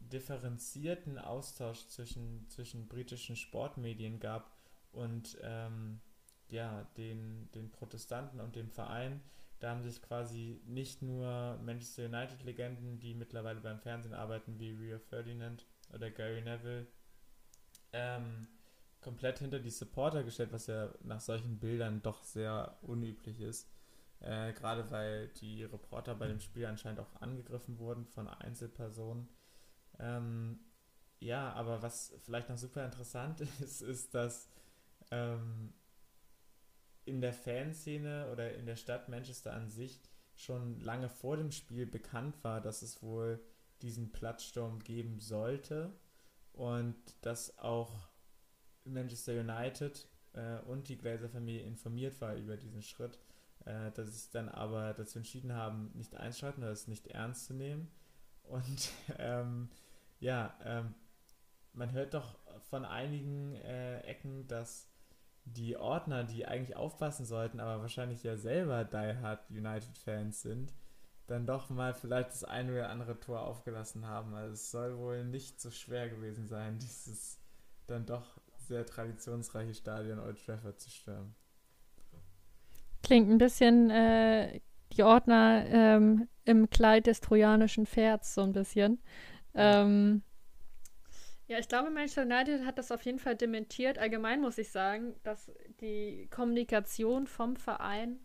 [0.00, 4.50] differenzierten Austausch zwischen, zwischen britischen Sportmedien gab
[4.90, 6.00] und ähm,
[6.48, 9.20] ja, den, den Protestanten und dem Verein.
[9.60, 14.98] Da haben sich quasi nicht nur Manchester United-Legenden, die mittlerweile beim Fernsehen arbeiten, wie Rio
[14.98, 16.88] Ferdinand oder Gary Neville,
[17.92, 18.48] ähm,
[19.00, 23.68] komplett hinter die Supporter gestellt, was ja nach solchen Bildern doch sehr unüblich ist.
[24.20, 29.28] Äh, Gerade weil die Reporter bei dem Spiel anscheinend auch angegriffen wurden von Einzelpersonen.
[29.98, 30.60] Ähm,
[31.20, 34.48] ja, aber was vielleicht noch super interessant ist, ist, dass
[35.10, 35.72] ähm,
[37.04, 40.00] in der Fanszene oder in der Stadt Manchester an sich
[40.34, 43.40] schon lange vor dem Spiel bekannt war, dass es wohl
[43.82, 45.92] diesen Platzsturm geben sollte
[46.52, 48.09] und dass auch
[48.84, 53.18] Manchester United äh, und die Glazer-Familie informiert war über diesen Schritt,
[53.64, 57.54] äh, dass sie dann aber dazu entschieden haben, nicht einschalten oder es nicht ernst zu
[57.54, 57.88] nehmen.
[58.44, 59.68] Und ähm,
[60.18, 60.94] ja, ähm,
[61.72, 64.88] man hört doch von einigen äh, Ecken, dass
[65.44, 70.72] die Ordner, die eigentlich aufpassen sollten, aber wahrscheinlich ja selber Die Hard United-Fans sind,
[71.26, 74.34] dann doch mal vielleicht das eine oder andere Tor aufgelassen haben.
[74.34, 77.38] Also es soll wohl nicht so schwer gewesen sein, dieses
[77.86, 78.39] dann doch
[78.70, 81.34] sehr traditionsreiche Stadion Old Trafford zu stürmen.
[83.02, 84.60] Klingt ein bisschen äh,
[84.92, 89.02] die Ordner ähm, im Kleid des trojanischen Pferds, so ein bisschen.
[89.54, 90.22] Ähm,
[91.48, 93.98] ja, ich glaube, Manchester United hat das auf jeden Fall dementiert.
[93.98, 95.50] Allgemein muss ich sagen, dass
[95.80, 98.20] die Kommunikation vom Verein,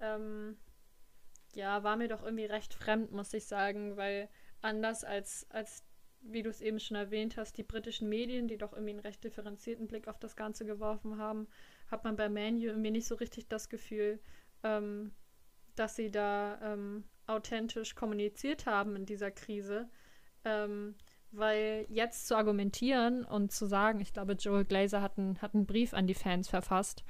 [0.00, 0.58] ähm,
[1.54, 4.28] ja, war mir doch irgendwie recht fremd, muss ich sagen, weil
[4.60, 5.87] anders als, als
[6.20, 9.22] wie du es eben schon erwähnt hast, die britischen Medien, die doch irgendwie einen recht
[9.24, 11.48] differenzierten Blick auf das Ganze geworfen haben,
[11.90, 14.20] hat man bei Manu irgendwie nicht so richtig das Gefühl,
[14.62, 15.12] ähm,
[15.74, 19.88] dass sie da ähm, authentisch kommuniziert haben in dieser Krise.
[20.44, 20.94] Ähm,
[21.30, 25.66] weil jetzt zu argumentieren und zu sagen, ich glaube, Joel Glazer hat, ein, hat einen
[25.66, 27.04] Brief an die Fans verfasst,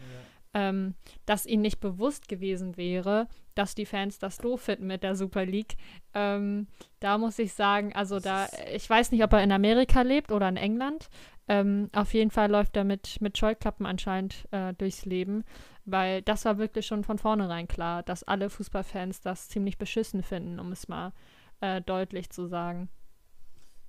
[0.55, 0.69] ja.
[0.69, 0.95] ähm,
[1.25, 3.29] dass ihnen nicht bewusst gewesen wäre,
[3.59, 5.77] dass die Fans das doof finden mit der Super League.
[6.15, 6.69] Ähm,
[7.01, 10.49] da muss ich sagen, also da, ich weiß nicht, ob er in Amerika lebt oder
[10.49, 11.09] in England.
[11.49, 15.45] Ähm, auf jeden Fall läuft er mit, mit Scheuklappen anscheinend äh, durchs Leben,
[15.87, 20.61] weil das war wirklich schon von vornherein klar, dass alle Fußballfans das ziemlich beschissen finden,
[20.61, 21.13] um es mal
[21.61, 22.89] äh, deutlich zu sagen.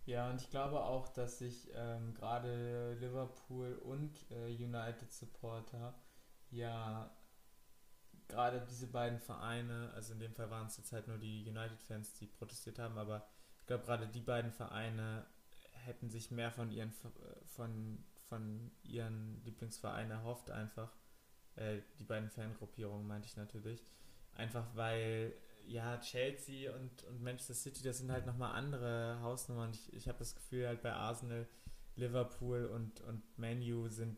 [0.05, 5.93] Ja, und ich glaube auch, dass sich ähm, gerade Liverpool und äh, United Supporter
[6.49, 7.11] ja
[8.29, 12.13] gerade diese beiden Vereine, also in dem Fall waren es jetzt halt nur die United-Fans,
[12.13, 13.27] die protestiert haben, aber
[13.59, 15.25] ich glaube gerade die beiden Vereine
[15.71, 16.93] hätten sich mehr von ihren
[17.55, 20.91] von, von ihren Lieblingsvereinen erhofft einfach.
[21.55, 23.83] Äh, die beiden Fangruppierungen meinte ich natürlich.
[24.35, 25.33] Einfach weil
[25.65, 29.71] ja, Chelsea und, und Manchester City, das sind halt nochmal andere Hausnummern.
[29.71, 31.47] Ich, ich habe das Gefühl, halt bei Arsenal,
[31.95, 34.17] Liverpool und, und Manu sind,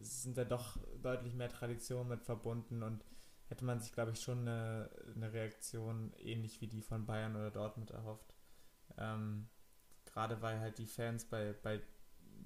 [0.00, 3.04] sind da doch deutlich mehr Traditionen mit verbunden und
[3.48, 7.50] hätte man sich, glaube ich, schon eine, eine Reaktion ähnlich wie die von Bayern oder
[7.50, 8.34] Dortmund erhofft.
[8.98, 9.48] Ähm,
[10.04, 11.80] Gerade weil halt die Fans bei, bei,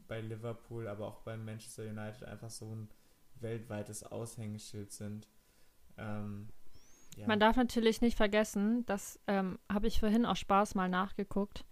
[0.09, 2.89] bei Liverpool, aber auch bei Manchester United einfach so ein
[3.37, 5.29] weltweites Aushängeschild sind.
[5.97, 6.49] Ähm,
[7.17, 7.27] ja.
[7.27, 11.65] Man darf natürlich nicht vergessen, das ähm, habe ich vorhin auch Spaß mal nachgeguckt.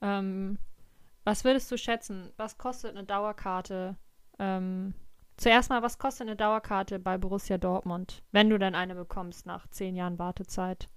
[0.00, 0.58] Ähm,
[1.24, 2.32] was würdest du schätzen?
[2.36, 3.96] Was kostet eine Dauerkarte?
[4.38, 4.94] Ähm,
[5.36, 9.68] zuerst mal, was kostet eine Dauerkarte bei Borussia Dortmund, wenn du denn eine bekommst nach
[9.68, 10.88] zehn Jahren Wartezeit?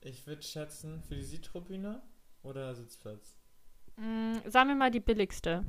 [0.00, 2.02] Ich würde schätzen, für die Südtribüne
[2.42, 3.36] oder Sitzplatz?
[3.96, 5.64] Mm, sagen wir mal die billigste.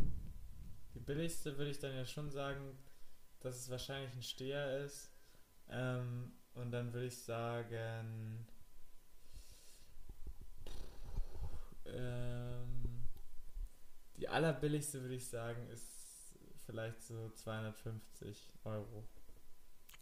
[0.93, 2.77] Die billigste würde ich dann ja schon sagen,
[3.39, 5.11] dass es wahrscheinlich ein Steher ist.
[5.69, 8.47] Ähm, und dann würde ich sagen.
[11.85, 13.05] Ähm,
[14.17, 16.00] die allerbilligste würde ich sagen ist
[16.71, 19.03] vielleicht so 250 Euro.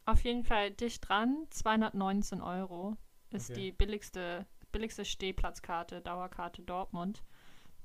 [0.05, 1.47] Auf jeden Fall dicht dran.
[1.49, 2.95] 219 Euro
[3.31, 3.59] ist okay.
[3.59, 7.23] die billigste, billigste Stehplatzkarte, Dauerkarte Dortmund.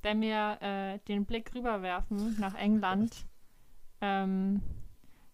[0.02, 3.26] Wenn wir äh, den Blick rüberwerfen nach England,
[4.02, 4.60] ähm,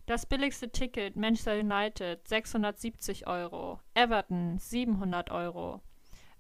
[0.07, 5.83] das billigste Ticket Manchester United 670 Euro, Everton 700 Euro,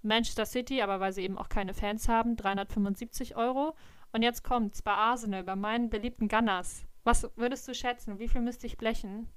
[0.02, 3.76] Manchester City, aber weil sie eben auch keine Fans haben, 375 Euro.
[4.12, 6.86] Und jetzt kommt's bei Arsenal, bei meinen beliebten Gunners.
[7.05, 8.18] Was würdest du schätzen?
[8.18, 9.28] Wie viel müsste ich blechen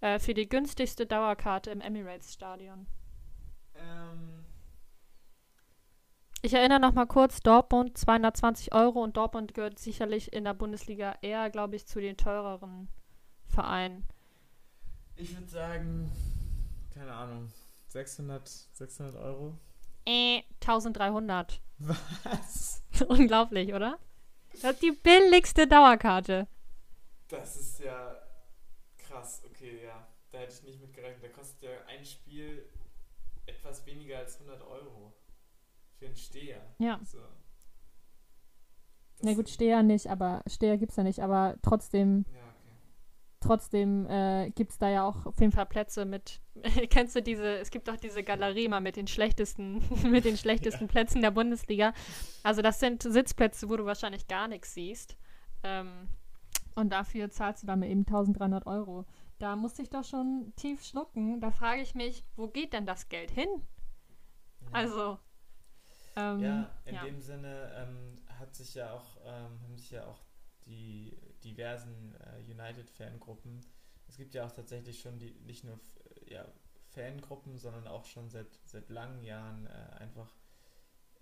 [0.00, 2.86] äh, für die günstigste Dauerkarte im Emirates Stadion?
[3.74, 4.44] Ähm.
[6.42, 11.16] Ich erinnere noch mal kurz, Dortmund 220 Euro und Dortmund gehört sicherlich in der Bundesliga
[11.20, 12.88] eher, glaube ich, zu den teureren
[13.46, 14.06] Vereinen.
[15.16, 16.10] Ich würde sagen,
[16.94, 17.52] keine Ahnung,
[17.88, 19.58] 600, 600 Euro.
[20.06, 21.60] Äh, 1300.
[21.78, 22.82] Was?
[23.08, 23.98] Unglaublich, oder?
[24.52, 26.48] Das ist die billigste Dauerkarte.
[27.30, 28.20] Das ist ja
[28.98, 30.06] krass, okay, ja.
[30.32, 31.24] Da hätte ich nicht mit gerechnet.
[31.24, 32.68] Da kostet ja ein Spiel
[33.46, 35.12] etwas weniger als 100 Euro.
[35.98, 36.60] Für einen Steher.
[36.78, 37.00] Ja.
[37.04, 37.18] So.
[39.22, 42.24] Na gut, Steher nicht, aber Steher gibt es ja nicht, aber trotzdem.
[42.28, 42.46] Ja, okay.
[43.40, 46.40] Trotzdem äh, gibt es da ja auch auf jeden Fall Plätze mit.
[46.90, 50.84] kennst du diese, es gibt doch diese Galerie mal mit den schlechtesten, mit den schlechtesten
[50.86, 50.90] ja.
[50.90, 51.92] Plätzen der Bundesliga.
[52.42, 55.16] Also das sind Sitzplätze, wo du wahrscheinlich gar nichts siehst.
[55.62, 56.08] Ähm,
[56.74, 59.06] und dafür zahlst du dann eben 1300 Euro.
[59.38, 61.40] Da musste ich doch schon tief schlucken.
[61.40, 63.48] Da frage ich mich, wo geht denn das Geld hin?
[64.60, 64.68] Ja.
[64.72, 65.18] Also,
[66.16, 67.04] ähm, ja, in ja.
[67.04, 70.22] dem Sinne ähm, hat sich ja auch, ähm, haben sich ja auch
[70.66, 73.64] die diversen äh, United-Fangruppen,
[74.10, 75.78] es gibt ja auch tatsächlich schon die, nicht nur
[76.26, 76.44] ja,
[76.88, 80.34] Fangruppen, sondern auch schon seit, seit langen Jahren äh, einfach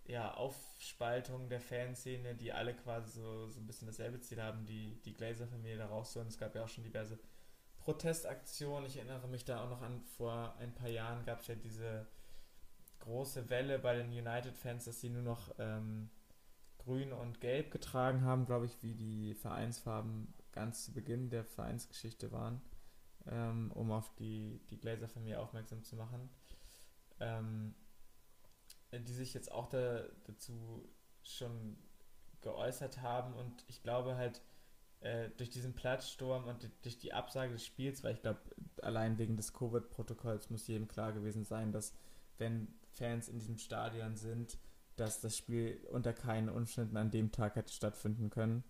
[0.08, 5.00] ja, Aufspaltung der Fanszene, die alle quasi so, so ein bisschen dasselbe Ziel haben, die,
[5.04, 6.28] die Glazer-Familie da rauszuholen.
[6.28, 7.18] Es gab ja auch schon diverse
[7.78, 8.86] Protestaktionen.
[8.86, 12.06] Ich erinnere mich da auch noch an, vor ein paar Jahren gab es ja diese
[13.00, 16.08] große Welle bei den United-Fans, dass sie nur noch ähm,
[16.78, 22.32] grün und gelb getragen haben, glaube ich, wie die Vereinsfarben ganz zu Beginn der Vereinsgeschichte
[22.32, 22.62] waren,
[23.26, 26.30] ähm, um auf die, die Glazer-Familie aufmerksam zu machen.
[27.20, 27.74] Ähm,
[28.92, 30.88] die sich jetzt auch da, dazu
[31.22, 31.76] schon
[32.40, 34.40] geäußert haben und ich glaube halt
[35.00, 38.40] äh, durch diesen Platzsturm und durch die Absage des Spiels, weil ich glaube,
[38.82, 41.94] allein wegen des Covid-Protokolls muss jedem klar gewesen sein, dass
[42.38, 44.58] wenn Fans in diesem Stadion sind,
[44.96, 48.64] dass das Spiel unter keinen Umständen an dem Tag hätte stattfinden können.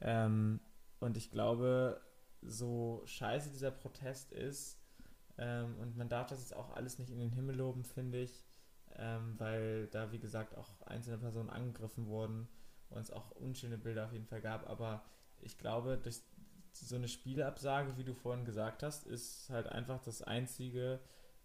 [0.00, 0.60] Ähm,
[0.98, 2.00] und ich glaube,
[2.42, 4.80] so scheiße dieser Protest ist,
[5.38, 8.47] ähm, und man darf das jetzt auch alles nicht in den Himmel loben, finde ich,
[8.98, 12.48] ähm, weil da, wie gesagt, auch einzelne Personen angegriffen wurden
[12.90, 14.68] und es auch unschöne Bilder auf jeden Fall gab.
[14.68, 15.04] Aber
[15.40, 16.20] ich glaube, durch
[16.72, 21.00] so eine Spielabsage, wie du vorhin gesagt hast, ist halt einfach das einzige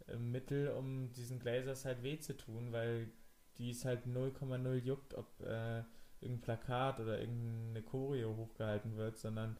[0.07, 3.11] äh, Mittel, um diesen Glazers halt weh zu tun, weil
[3.57, 5.83] die es halt 0,0 juckt, ob äh,
[6.21, 9.57] irgendein Plakat oder irgendeine Choreo hochgehalten wird, sondern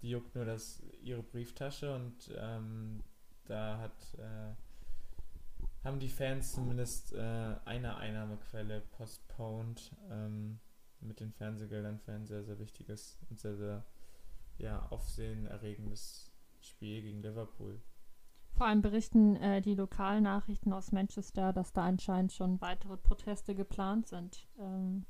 [0.00, 3.02] die juckt nur das, ihre Brieftasche und ähm,
[3.46, 4.54] da hat, äh,
[5.84, 10.60] haben die Fans zumindest äh, eine Einnahmequelle postponed ähm,
[11.00, 13.84] mit den Fernsehgeldern für ein sehr, sehr wichtiges und sehr, sehr
[14.58, 17.82] ja, aufsehenerregendes Spiel gegen Liverpool.
[18.52, 24.06] Vor allem berichten äh, die Lokalnachrichten aus Manchester, dass da anscheinend schon weitere Proteste geplant
[24.06, 25.04] sind ähm,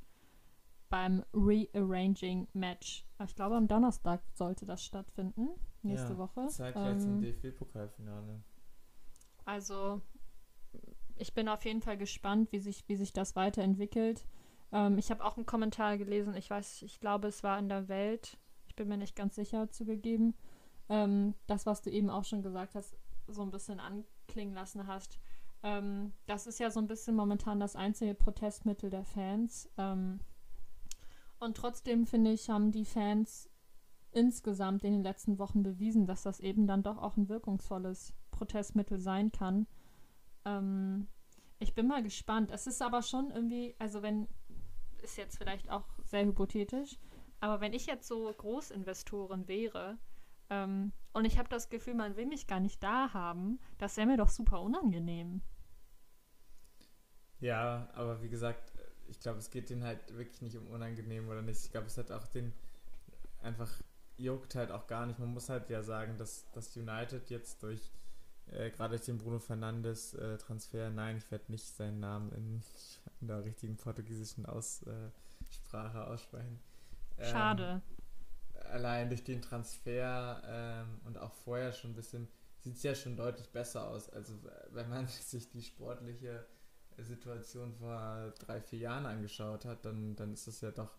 [0.89, 3.07] beim Rearranging Match.
[3.25, 5.51] Ich glaube, am Donnerstag sollte das stattfinden,
[5.83, 6.47] nächste ja, Woche.
[6.49, 8.43] Zeitgleich ähm, zum DFB-Pokalfinale.
[9.45, 10.01] Also,
[11.17, 14.27] ich bin auf jeden Fall gespannt, wie sich, wie sich das weiterentwickelt.
[14.73, 17.89] Ähm, ich habe auch einen Kommentar gelesen, ich weiß, ich glaube, es war in der
[17.89, 20.35] Welt, ich bin mir nicht ganz sicher zugegeben.
[20.89, 22.97] Ähm, das, was du eben auch schon gesagt hast,
[23.27, 25.19] so ein bisschen anklingen lassen hast.
[25.63, 29.71] Ähm, das ist ja so ein bisschen momentan das einzige Protestmittel der Fans.
[29.79, 30.21] Ähm,
[31.39, 33.49] und trotzdem, finde ich, haben die Fans
[34.13, 38.99] insgesamt in den letzten Wochen bewiesen, dass das eben dann doch auch ein wirkungsvolles Protestmittel
[38.99, 39.67] sein kann.
[40.45, 41.09] Ähm,
[41.59, 42.51] ich bin mal gespannt.
[42.51, 44.29] Es ist aber schon irgendwie, also wenn,
[45.03, 46.99] ist jetzt vielleicht auch sehr hypothetisch,
[47.41, 49.99] aber wenn ich jetzt so Großinvestoren wäre,
[50.51, 53.59] ähm, und ich habe das Gefühl, man will mich gar nicht da haben.
[53.79, 55.43] Das wäre mir doch super unangenehm.
[57.41, 58.73] Ja, aber wie gesagt,
[59.09, 61.65] ich glaube, es geht denen halt wirklich nicht um unangenehm oder nicht.
[61.65, 62.53] Ich glaube, es hat auch den
[63.43, 63.71] einfach
[64.17, 65.19] juckt halt auch gar nicht.
[65.19, 67.93] Man muss halt ja sagen, dass das United jetzt durch
[68.53, 72.63] äh, gerade durch den Bruno Fernandes äh, Transfer, nein, ich werde nicht seinen Namen in,
[73.21, 76.61] in der richtigen portugiesischen Aussprache äh, aussprechen.
[77.19, 77.83] Ähm, Schade
[78.71, 82.29] allein durch den Transfer ähm, und auch vorher schon ein bisschen,
[82.59, 84.11] sieht es ja schon deutlich besser aus.
[84.11, 84.35] Also
[84.71, 86.45] wenn man sich die sportliche
[86.99, 90.97] Situation vor drei, vier Jahren angeschaut hat, dann, dann ist es ja doch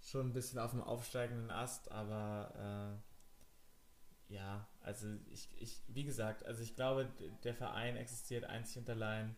[0.00, 3.13] schon ein bisschen auf dem aufsteigenden Ast, aber äh,
[4.28, 7.08] ja, also ich, ich, wie gesagt, also ich glaube,
[7.42, 9.36] der Verein existiert einzig und allein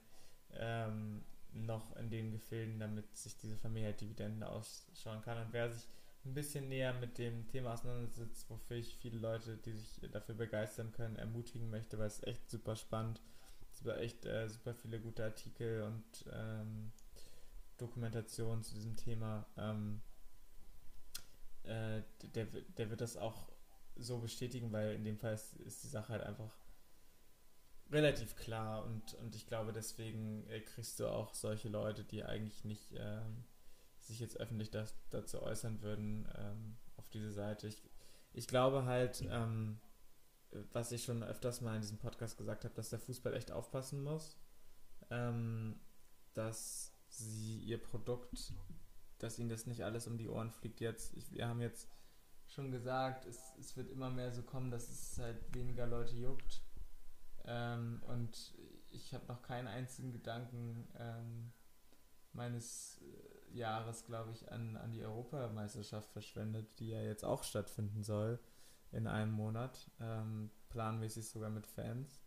[0.52, 5.38] ähm, noch in den Gefilden, damit sich diese Familie halt Dividenden ausschauen kann.
[5.38, 5.88] Und wer sich
[6.24, 10.92] ein bisschen näher mit dem Thema auseinandersetzt, wofür ich viele Leute, die sich dafür begeistern
[10.92, 13.20] können, ermutigen möchte, weil es echt super spannend.
[13.72, 16.92] Es war echt äh, super viele gute Artikel und ähm,
[17.76, 19.46] Dokumentation zu diesem Thema.
[19.56, 20.00] Ähm,
[21.64, 22.02] äh,
[22.34, 23.48] der, der wird das auch
[23.96, 26.56] so bestätigen, weil in dem Fall ist, ist die Sache halt einfach
[27.90, 32.64] relativ klar und, und ich glaube, deswegen äh, kriegst du auch solche Leute, die eigentlich
[32.64, 33.44] nicht ähm,
[33.98, 37.68] sich jetzt öffentlich das, dazu äußern würden, ähm, auf diese Seite.
[37.68, 37.82] Ich,
[38.32, 39.78] ich glaube halt, ähm,
[40.72, 44.02] was ich schon öfters mal in diesem Podcast gesagt habe, dass der Fußball echt aufpassen
[44.02, 44.38] muss,
[45.10, 45.78] ähm,
[46.34, 48.52] dass sie ihr Produkt,
[49.18, 51.14] dass ihnen das nicht alles um die Ohren fliegt jetzt.
[51.14, 51.88] Ich, wir haben jetzt
[52.56, 56.62] schon gesagt, es, es wird immer mehr so kommen, dass es halt weniger Leute juckt.
[57.44, 58.54] Ähm, und
[58.90, 61.52] ich habe noch keinen einzigen Gedanken ähm,
[62.32, 68.02] meines äh, Jahres, glaube ich, an, an die Europameisterschaft verschwendet, die ja jetzt auch stattfinden
[68.02, 68.40] soll
[68.90, 72.22] in einem Monat, ähm, planmäßig sogar mit Fans.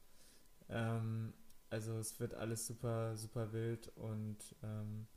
[0.69, 1.33] Ähm,
[1.71, 5.07] also es wird alles super, super wild und ähm,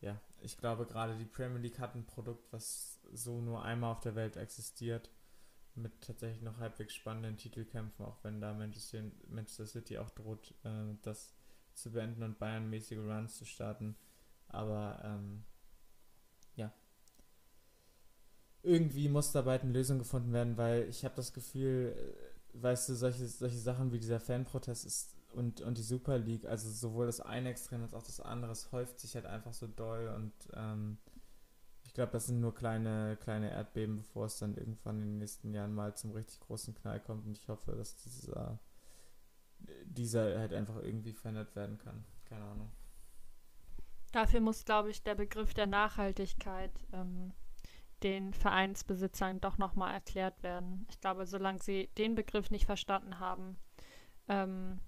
[0.00, 4.00] ja, ich glaube gerade die Premier League hat ein Produkt, was so nur einmal auf
[4.00, 5.10] der Welt existiert,
[5.74, 11.34] mit tatsächlich noch halbwegs spannenden Titelkämpfen, auch wenn da Manchester, City auch droht, äh, das
[11.74, 13.96] zu beenden und Bayern-mäßige Runs zu starten.
[14.48, 15.44] Aber ähm,
[16.56, 16.72] ja,
[18.62, 22.94] irgendwie muss dabei eine Lösung gefunden werden, weil ich habe das Gefühl, äh, weißt du,
[22.94, 27.20] solche, solche Sachen wie dieser Fanprotest ist und, und die Super League, also sowohl das
[27.20, 30.98] eine Extrem als auch das andere, es häuft sich halt einfach so doll und ähm,
[31.98, 35.74] glaube, das sind nur kleine, kleine Erdbeben, bevor es dann irgendwann in den nächsten Jahren
[35.74, 38.60] mal zum richtig großen Knall kommt und ich hoffe, dass dieser,
[39.84, 42.04] dieser halt einfach irgendwie verändert werden kann.
[42.24, 42.70] Keine Ahnung.
[44.12, 47.32] Dafür muss, glaube ich, der Begriff der Nachhaltigkeit ähm,
[48.04, 50.86] den Vereinsbesitzern doch nochmal erklärt werden.
[50.90, 53.58] Ich glaube, solange sie den Begriff nicht verstanden haben,
[54.28, 54.78] ähm,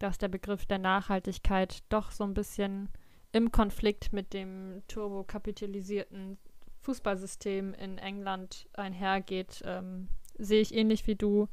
[0.00, 2.88] dass der Begriff der Nachhaltigkeit doch so ein bisschen
[3.32, 6.38] im Konflikt mit dem turbokapitalisierten
[6.80, 10.08] Fußballsystem in England einhergeht, ähm,
[10.38, 11.48] sehe ich ähnlich wie du.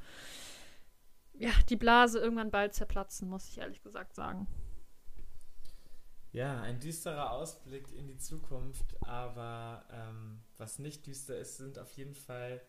[1.33, 4.47] Ja, die Blase irgendwann bald zerplatzen, muss ich ehrlich gesagt sagen.
[6.31, 11.91] Ja, ein düsterer Ausblick in die Zukunft, aber ähm, was nicht düster ist, sind auf
[11.91, 12.61] jeden Fall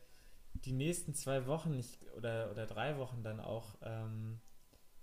[0.54, 4.40] die nächsten zwei Wochen nicht, oder, oder drei Wochen dann auch ähm,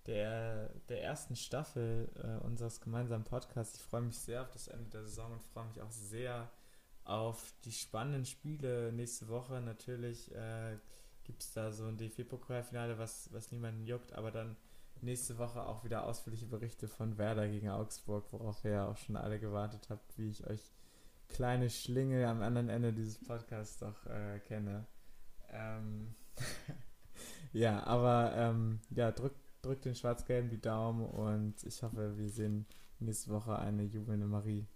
[0.07, 3.77] der, der ersten Staffel äh, unseres gemeinsamen Podcasts.
[3.77, 6.49] Ich freue mich sehr auf das Ende der Saison und freue mich auch sehr
[7.03, 9.61] auf die spannenden Spiele nächste Woche.
[9.61, 10.77] Natürlich äh,
[11.23, 14.55] gibt es da so ein DFB-Pokalfinale, was, was niemanden juckt, aber dann
[15.01, 19.15] nächste Woche auch wieder ausführliche Berichte von Werder gegen Augsburg, worauf ihr ja auch schon
[19.15, 20.61] alle gewartet habt, wie ich euch
[21.27, 24.85] kleine Schlinge am anderen Ende dieses Podcasts doch äh, kenne.
[25.49, 26.15] Ähm
[27.53, 32.67] ja, aber ähm, ja, drückt drückt den Schwarz-Gelben die Daumen und ich hoffe, wir sehen
[32.99, 34.67] nächste Woche eine jubelnde Marie.